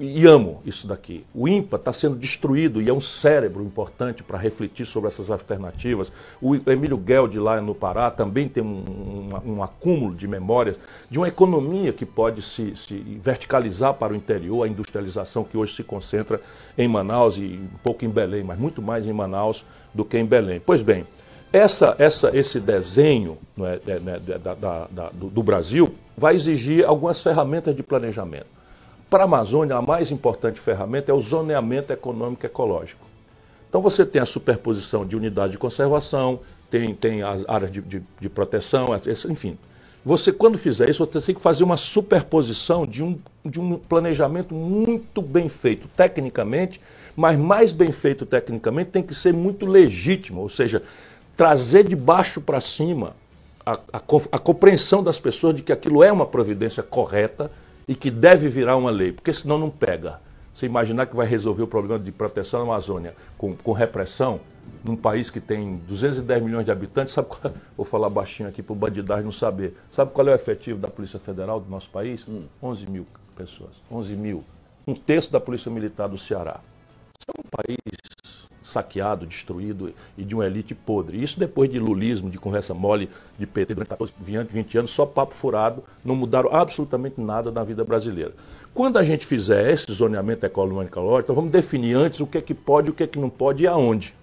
e 0.00 0.26
amo 0.26 0.60
isso 0.66 0.86
daqui. 0.86 1.24
O 1.32 1.46
INPA 1.46 1.76
está 1.76 1.92
sendo 1.92 2.16
destruído 2.16 2.82
e 2.82 2.88
é 2.88 2.92
um 2.92 3.00
cérebro 3.00 3.62
importante 3.62 4.22
para 4.22 4.36
refletir 4.36 4.84
sobre 4.84 5.08
essas 5.08 5.30
alternativas. 5.30 6.10
O 6.42 6.56
Emílio 6.68 6.96
Gueldi, 6.96 7.38
lá 7.38 7.60
no 7.60 7.74
Pará, 7.74 8.10
também 8.10 8.48
tem 8.48 8.62
um, 8.62 8.84
um, 9.44 9.52
um, 9.52 9.62
acúmulo 9.62 10.14
de 10.14 10.26
memórias 10.26 10.78
de 11.08 11.18
uma 11.18 11.28
economia 11.28 11.92
que 11.92 12.04
pode 12.04 12.42
se, 12.42 12.74
se, 12.74 12.94
verticalizar 13.22 13.94
para 13.94 14.12
o 14.12 14.16
interior, 14.16 14.64
a 14.64 14.68
industrialização 14.68 15.44
que 15.44 15.56
hoje 15.56 15.74
se 15.74 15.84
concentra 15.84 16.40
em 16.76 16.88
Manaus 16.88 17.38
e 17.38 17.42
um 17.42 17.78
pouco 17.82 18.04
em 18.04 18.10
Belém, 18.10 18.42
mas 18.42 18.58
muito 18.58 18.82
mais 18.82 19.06
em 19.06 19.12
Manaus 19.12 19.64
do 19.92 20.04
que 20.04 20.18
em 20.18 20.26
Belém. 20.26 20.60
Pois 20.64 20.82
bem, 20.82 21.06
essa, 21.52 21.94
essa, 22.00 22.36
esse 22.36 22.58
desenho 22.58 23.38
é, 23.60 23.80
é, 23.86 24.00
né, 24.00 24.18
da, 24.18 24.54
da, 24.54 24.88
da, 24.90 25.08
do, 25.10 25.28
do 25.28 25.42
Brasil 25.42 25.94
vai 26.16 26.34
exigir 26.34 26.84
algumas 26.84 27.22
ferramentas 27.22 27.74
de 27.74 27.82
planejamento. 27.82 28.46
Para 29.10 29.24
a 29.24 29.26
Amazônia, 29.26 29.76
a 29.76 29.82
mais 29.82 30.10
importante 30.10 30.58
ferramenta 30.58 31.10
é 31.12 31.14
o 31.14 31.20
zoneamento 31.20 31.92
econômico 31.92 32.44
ecológico. 32.46 33.04
Então 33.68 33.80
você 33.80 34.04
tem 34.06 34.22
a 34.22 34.26
superposição 34.26 35.06
de 35.06 35.16
unidade 35.16 35.52
de 35.52 35.58
conservação, 35.58 36.40
tem, 36.70 36.94
tem 36.94 37.22
as 37.22 37.44
áreas 37.48 37.70
de, 37.70 37.80
de, 37.80 38.02
de 38.20 38.28
proteção, 38.28 38.88
enfim. 39.28 39.58
Você, 40.04 40.30
quando 40.32 40.58
fizer 40.58 40.90
isso, 40.90 41.04
você 41.04 41.26
tem 41.26 41.34
que 41.34 41.40
fazer 41.40 41.64
uma 41.64 41.78
superposição 41.78 42.86
de 42.86 43.02
um, 43.02 43.18
de 43.44 43.58
um 43.58 43.78
planejamento 43.78 44.54
muito 44.54 45.22
bem 45.22 45.48
feito 45.48 45.88
tecnicamente, 45.96 46.80
mas 47.16 47.38
mais 47.38 47.72
bem 47.72 47.90
feito 47.90 48.26
tecnicamente 48.26 48.90
tem 48.90 49.02
que 49.02 49.14
ser 49.14 49.32
muito 49.32 49.64
legítimo, 49.64 50.42
ou 50.42 50.48
seja, 50.48 50.82
trazer 51.36 51.84
de 51.84 51.96
baixo 51.96 52.40
para 52.40 52.60
cima 52.60 53.16
a, 53.64 53.72
a, 53.92 54.02
a, 54.32 54.38
compreensão 54.38 55.02
das 55.02 55.18
pessoas 55.18 55.54
de 55.54 55.62
que 55.62 55.72
aquilo 55.72 56.02
é 56.02 56.12
uma 56.12 56.26
providência 56.26 56.82
correta 56.82 57.50
e 57.88 57.94
que 57.94 58.10
deve 58.10 58.48
virar 58.48 58.76
uma 58.76 58.90
lei, 58.90 59.12
porque 59.12 59.32
senão 59.32 59.58
não 59.58 59.70
pega. 59.70 60.20
Você 60.52 60.66
imaginar 60.66 61.06
que 61.06 61.16
vai 61.16 61.26
resolver 61.26 61.62
o 61.62 61.66
problema 61.66 62.02
de 62.02 62.12
proteção 62.12 62.60
da 62.60 62.66
Amazônia 62.66 63.14
com, 63.36 63.56
com 63.56 63.72
repressão, 63.72 64.40
num 64.84 64.96
país 64.96 65.30
que 65.30 65.40
tem 65.40 65.76
210 65.88 66.42
milhões 66.42 66.64
de 66.64 66.70
habitantes, 66.70 67.12
sabe 67.12 67.28
qual, 67.28 67.52
vou 67.76 67.84
falar 67.84 68.08
baixinho 68.08 68.48
aqui 68.48 68.62
para 68.62 68.72
o 68.72 68.76
bandidagem 68.76 69.24
não 69.24 69.32
saber, 69.32 69.76
sabe 69.90 70.12
qual 70.12 70.28
é 70.28 70.32
o 70.32 70.34
efetivo 70.34 70.78
da 70.78 70.88
Polícia 70.88 71.18
Federal 71.18 71.58
do 71.58 71.68
nosso 71.68 71.90
país? 71.90 72.26
Hum. 72.28 72.44
11 72.62 72.86
mil 72.86 73.06
pessoas, 73.34 73.72
11 73.90 74.14
mil. 74.14 74.44
Um 74.86 74.94
terço 74.94 75.32
da 75.32 75.40
Polícia 75.40 75.70
Militar 75.70 76.08
do 76.08 76.18
Ceará. 76.18 76.60
Isso 77.18 77.26
é 77.28 77.40
um 77.40 77.50
país 77.50 78.13
saqueado, 78.64 79.26
destruído 79.26 79.92
e 80.16 80.24
de 80.24 80.34
uma 80.34 80.46
elite 80.46 80.74
podre. 80.74 81.22
Isso 81.22 81.38
depois 81.38 81.70
de 81.70 81.78
lulismo, 81.78 82.30
de 82.30 82.38
conversa 82.38 82.74
mole 82.74 83.08
de 83.38 83.46
PT 83.46 83.74
durante 83.74 83.90
14, 83.90 84.12
20, 84.18 84.48
20 84.48 84.78
anos, 84.78 84.90
só 84.90 85.06
papo 85.06 85.34
furado, 85.34 85.84
não 86.04 86.16
mudaram 86.16 86.52
absolutamente 86.52 87.20
nada 87.20 87.52
na 87.52 87.62
vida 87.62 87.84
brasileira. 87.84 88.32
Quando 88.74 88.98
a 88.98 89.04
gente 89.04 89.24
fizer 89.24 89.70
esse 89.70 89.92
zoneamento 89.92 90.44
econômico 90.44 90.98
então 91.18 91.34
vamos 91.34 91.52
definir 91.52 91.94
antes 91.94 92.20
o 92.20 92.26
que 92.26 92.38
é 92.38 92.40
que 92.40 92.54
pode, 92.54 92.90
o 92.90 92.94
que 92.94 93.04
é 93.04 93.06
que 93.06 93.18
não 93.18 93.30
pode 93.30 93.62
e 93.62 93.66
aonde. 93.66 94.14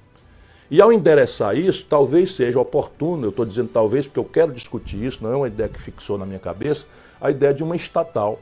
E 0.70 0.82
ao 0.82 0.92
endereçar 0.92 1.56
isso, 1.56 1.86
talvez 1.88 2.34
seja 2.34 2.60
oportuno, 2.60 3.26
eu 3.26 3.30
estou 3.30 3.46
dizendo 3.46 3.70
talvez 3.70 4.08
porque 4.08 4.20
eu 4.20 4.26
quero 4.26 4.54
discutir 4.54 5.04
isso, 5.04 5.22
não 5.22 5.32
é 5.32 5.36
uma 5.36 5.48
ideia 5.48 5.70
que 5.70 5.82
fixou 5.82 6.18
na 6.18 6.26
minha 6.26 6.40
cabeça, 6.40 6.86
a 7.20 7.30
ideia 7.30 7.54
de 7.54 7.62
uma 7.62 7.76
estatal 7.76 8.40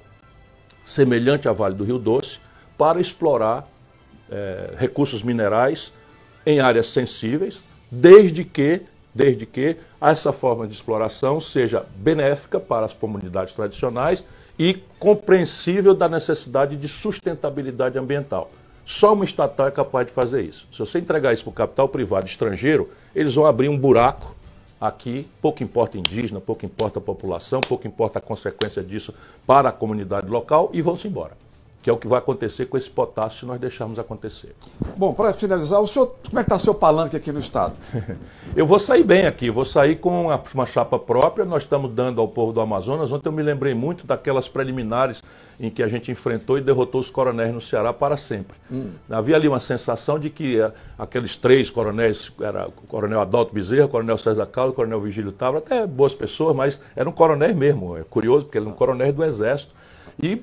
semelhante 0.83 1.49
à 1.49 1.51
Vale 1.51 1.75
do 1.75 1.83
Rio 1.83 1.99
Doce 1.99 2.39
para 2.77 3.01
explorar 3.01 3.67
é, 4.31 4.73
recursos 4.77 5.23
minerais 5.23 5.91
em 6.45 6.59
áreas 6.59 6.87
sensíveis, 6.87 7.63
desde 7.91 8.43
que, 8.43 8.81
desde 9.13 9.45
que 9.45 9.77
essa 9.99 10.31
forma 10.31 10.67
de 10.67 10.73
exploração 10.73 11.39
seja 11.39 11.85
benéfica 11.95 12.59
para 12.59 12.85
as 12.85 12.93
comunidades 12.93 13.53
tradicionais 13.53 14.23
e 14.57 14.81
compreensível 14.99 15.93
da 15.93 16.09
necessidade 16.09 16.75
de 16.75 16.87
sustentabilidade 16.87 17.97
ambiental. 17.97 18.51
Só 18.85 19.13
uma 19.13 19.23
estatal 19.23 19.67
é 19.67 19.71
capaz 19.71 20.07
de 20.07 20.13
fazer 20.13 20.41
isso. 20.41 20.67
Se 20.71 20.79
você 20.79 20.99
entregar 20.99 21.31
isso 21.33 21.43
para 21.43 21.51
o 21.51 21.53
capital 21.53 21.87
privado 21.87 22.25
estrangeiro, 22.25 22.89
eles 23.15 23.35
vão 23.35 23.45
abrir 23.45 23.69
um 23.69 23.77
buraco 23.77 24.35
aqui, 24.81 25.27
pouco 25.41 25.61
importa 25.61 25.97
indígena, 25.97 26.41
pouco 26.41 26.65
importa 26.65 26.99
a 26.99 27.01
população, 27.01 27.61
pouco 27.61 27.85
importa 27.87 28.19
a 28.19 28.21
consequência 28.21 28.81
disso 28.81 29.13
para 29.45 29.69
a 29.69 29.71
comunidade 29.71 30.27
local 30.27 30.71
e 30.73 30.81
vão-se 30.81 31.07
embora 31.07 31.48
que 31.81 31.89
é 31.89 31.93
o 31.93 31.97
que 31.97 32.07
vai 32.07 32.19
acontecer 32.19 32.65
com 32.65 32.75
esse 32.75 32.89
potássio 32.89 33.39
se 33.39 33.45
nós 33.45 33.59
deixarmos 33.59 33.97
acontecer. 33.97 34.53
Bom, 34.97 35.13
para 35.13 35.31
finalizar, 35.31 35.79
o 35.81 35.87
senhor, 35.87 36.13
como 36.27 36.39
é 36.39 36.43
que 36.43 36.47
está 36.47 36.57
o 36.57 36.59
seu 36.59 36.73
palanque 36.75 37.15
aqui 37.15 37.31
no 37.31 37.39
Estado? 37.39 37.73
eu 38.55 38.67
vou 38.67 38.77
sair 38.79 39.03
bem 39.03 39.25
aqui, 39.25 39.49
vou 39.49 39.63
sair 39.63 39.95
com 39.95 40.27
uma, 40.27 40.65
chapa 40.65 40.99
própria, 40.99 41.45
nós 41.45 41.63
estamos 41.63 41.91
dando 41.91 42.19
ao 42.19 42.27
povo 42.27 42.51
do 42.51 42.59
Amazonas. 42.59 43.11
Ontem 43.11 43.29
eu 43.29 43.33
me 43.33 43.41
lembrei 43.41 43.73
muito 43.73 44.05
daquelas 44.05 44.49
preliminares 44.49 45.23
em 45.57 45.69
que 45.69 45.81
a 45.81 45.87
gente 45.87 46.11
enfrentou 46.11 46.57
e 46.57 46.61
derrotou 46.61 46.99
os 46.99 47.09
coronéis 47.09 47.53
no 47.53 47.61
Ceará 47.61 47.93
para 47.93 48.17
sempre. 48.17 48.57
Hum. 48.71 48.91
Havia 49.09 49.35
ali 49.35 49.47
uma 49.47 49.59
sensação 49.59 50.17
de 50.19 50.29
que 50.29 50.59
uh, 50.59 50.71
aqueles 50.97 51.35
três 51.35 51.69
coronéis, 51.69 52.31
era 52.41 52.67
o 52.67 52.71
coronel 52.71 53.21
Adalto 53.21 53.53
Bezerra, 53.53 53.85
o 53.85 53.89
coronel 53.89 54.17
César 54.17 54.45
Carlos, 54.45 54.73
o 54.73 54.75
coronel 54.75 55.01
Vigílio 55.01 55.31
Távora, 55.31 55.59
até 55.59 55.85
boas 55.85 56.15
pessoas, 56.15 56.55
mas 56.55 56.79
eram 56.95 57.11
coronéis 57.11 57.55
mesmo, 57.55 57.97
é 57.97 58.03
curioso, 58.03 58.45
porque 58.45 58.57
eram 58.57 58.71
coronéis 58.71 59.13
do 59.13 59.23
Exército. 59.23 59.73
E 60.21 60.41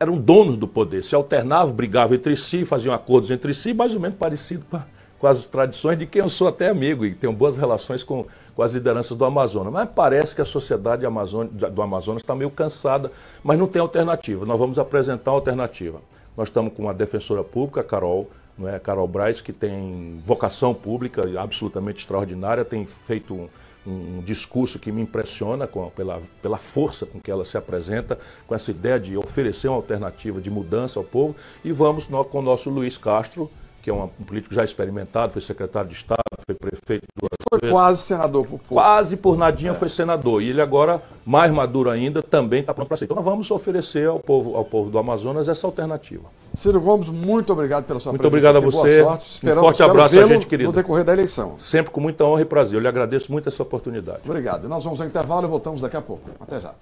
eram 0.00 0.16
donos 0.16 0.56
do 0.56 0.66
poder, 0.66 1.04
se 1.04 1.14
alternavam, 1.14 1.74
brigavam 1.74 2.16
entre 2.16 2.34
si, 2.34 2.64
faziam 2.64 2.94
acordos 2.94 3.30
entre 3.30 3.52
si, 3.52 3.74
mais 3.74 3.94
ou 3.94 4.00
menos 4.00 4.16
parecido 4.16 4.64
com, 4.70 4.78
a, 4.78 4.86
com 5.18 5.26
as 5.26 5.44
tradições 5.44 5.98
de 5.98 6.06
quem 6.06 6.22
eu 6.22 6.28
sou 6.30 6.48
até 6.48 6.70
amigo 6.70 7.04
e 7.04 7.14
tenho 7.14 7.34
boas 7.34 7.58
relações 7.58 8.02
com, 8.02 8.24
com 8.56 8.62
as 8.62 8.72
lideranças 8.72 9.14
do 9.14 9.26
Amazonas. 9.26 9.70
Mas 9.70 9.86
parece 9.94 10.34
que 10.34 10.40
a 10.40 10.44
sociedade 10.46 11.02
do 11.02 11.82
Amazonas 11.82 12.22
está 12.22 12.34
meio 12.34 12.50
cansada, 12.50 13.12
mas 13.44 13.58
não 13.58 13.66
tem 13.66 13.82
alternativa. 13.82 14.46
Nós 14.46 14.58
vamos 14.58 14.78
apresentar 14.78 15.32
uma 15.32 15.36
alternativa. 15.36 16.00
Nós 16.34 16.48
estamos 16.48 16.72
com 16.72 16.84
uma 16.84 16.94
defensora 16.94 17.44
pública, 17.44 17.82
Carol, 17.82 18.30
não 18.56 18.68
é? 18.70 18.78
Carol 18.78 19.06
Braz, 19.06 19.42
que 19.42 19.52
tem 19.52 20.18
vocação 20.24 20.72
pública 20.72 21.22
absolutamente 21.38 21.98
extraordinária, 21.98 22.64
tem 22.64 22.86
feito 22.86 23.34
um, 23.34 23.48
um 23.86 24.20
discurso 24.20 24.78
que 24.78 24.92
me 24.92 25.00
impressiona 25.00 25.66
com, 25.66 25.88
pela, 25.90 26.20
pela 26.42 26.58
força 26.58 27.06
com 27.06 27.20
que 27.20 27.30
ela 27.30 27.44
se 27.44 27.56
apresenta, 27.56 28.18
com 28.46 28.54
essa 28.54 28.70
ideia 28.70 29.00
de 29.00 29.16
oferecer 29.16 29.68
uma 29.68 29.76
alternativa 29.76 30.40
de 30.40 30.50
mudança 30.50 30.98
ao 30.98 31.04
povo. 31.04 31.34
E 31.64 31.72
vamos 31.72 32.08
no, 32.08 32.24
com 32.24 32.40
o 32.40 32.42
nosso 32.42 32.68
Luiz 32.68 32.98
Castro, 32.98 33.50
que 33.82 33.88
é 33.88 33.94
um 33.94 34.08
político 34.08 34.54
já 34.54 34.62
experimentado, 34.62 35.32
foi 35.32 35.40
secretário 35.40 35.88
de 35.88 35.96
Estado, 35.96 36.20
foi 36.44 36.54
prefeito 36.54 37.06
duas 37.18 37.30
foi 37.48 37.60
vezes. 37.60 37.74
quase 37.74 38.02
senador 38.02 38.42
por 38.42 38.58
pouco. 38.58 38.74
Quase 38.74 39.16
por 39.16 39.38
nadinha 39.38 39.70
é. 39.70 39.74
foi 39.74 39.88
senador. 39.88 40.42
E 40.42 40.50
ele 40.50 40.60
agora, 40.60 41.02
mais 41.24 41.50
maduro 41.50 41.88
ainda, 41.88 42.22
também 42.22 42.60
está 42.60 42.74
pronto 42.74 42.88
para 42.88 42.96
ser. 42.96 43.06
Então 43.06 43.16
nós 43.16 43.24
vamos 43.24 43.50
oferecer 43.50 44.06
ao 44.06 44.20
povo, 44.20 44.54
ao 44.56 44.64
povo 44.64 44.90
do 44.90 44.98
Amazonas 44.98 45.48
essa 45.48 45.66
alternativa. 45.66 46.28
Ciro 46.52 46.80
Gomes, 46.80 47.08
muito 47.08 47.52
obrigado 47.52 47.84
pela 47.84 48.00
sua 48.00 48.12
muito 48.12 48.22
presença. 48.22 48.52
Muito 48.52 48.58
obrigado 48.58 48.78
a 48.78 48.82
você. 48.82 49.02
Boa 49.02 49.12
sorte. 49.12 49.30
Esperamos, 49.30 49.62
um 49.62 49.66
forte 49.66 49.82
abraço 49.82 50.20
a 50.20 50.26
gente, 50.26 50.46
querido. 50.46 50.70
No 50.70 50.74
decorrer 50.74 51.04
da 51.04 51.12
eleição. 51.12 51.54
Sempre 51.58 51.92
com 51.92 52.00
muita 52.00 52.24
honra 52.24 52.42
e 52.42 52.44
prazer. 52.44 52.76
Eu 52.76 52.80
lhe 52.80 52.88
agradeço 52.88 53.30
muito 53.30 53.48
essa 53.48 53.62
oportunidade. 53.62 54.20
Obrigado. 54.24 54.68
Nós 54.68 54.82
vamos 54.82 55.00
ao 55.00 55.06
intervalo 55.06 55.46
e 55.46 55.48
voltamos 55.48 55.80
daqui 55.80 55.96
a 55.96 56.02
pouco. 56.02 56.28
Até 56.40 56.60
já. 56.60 56.74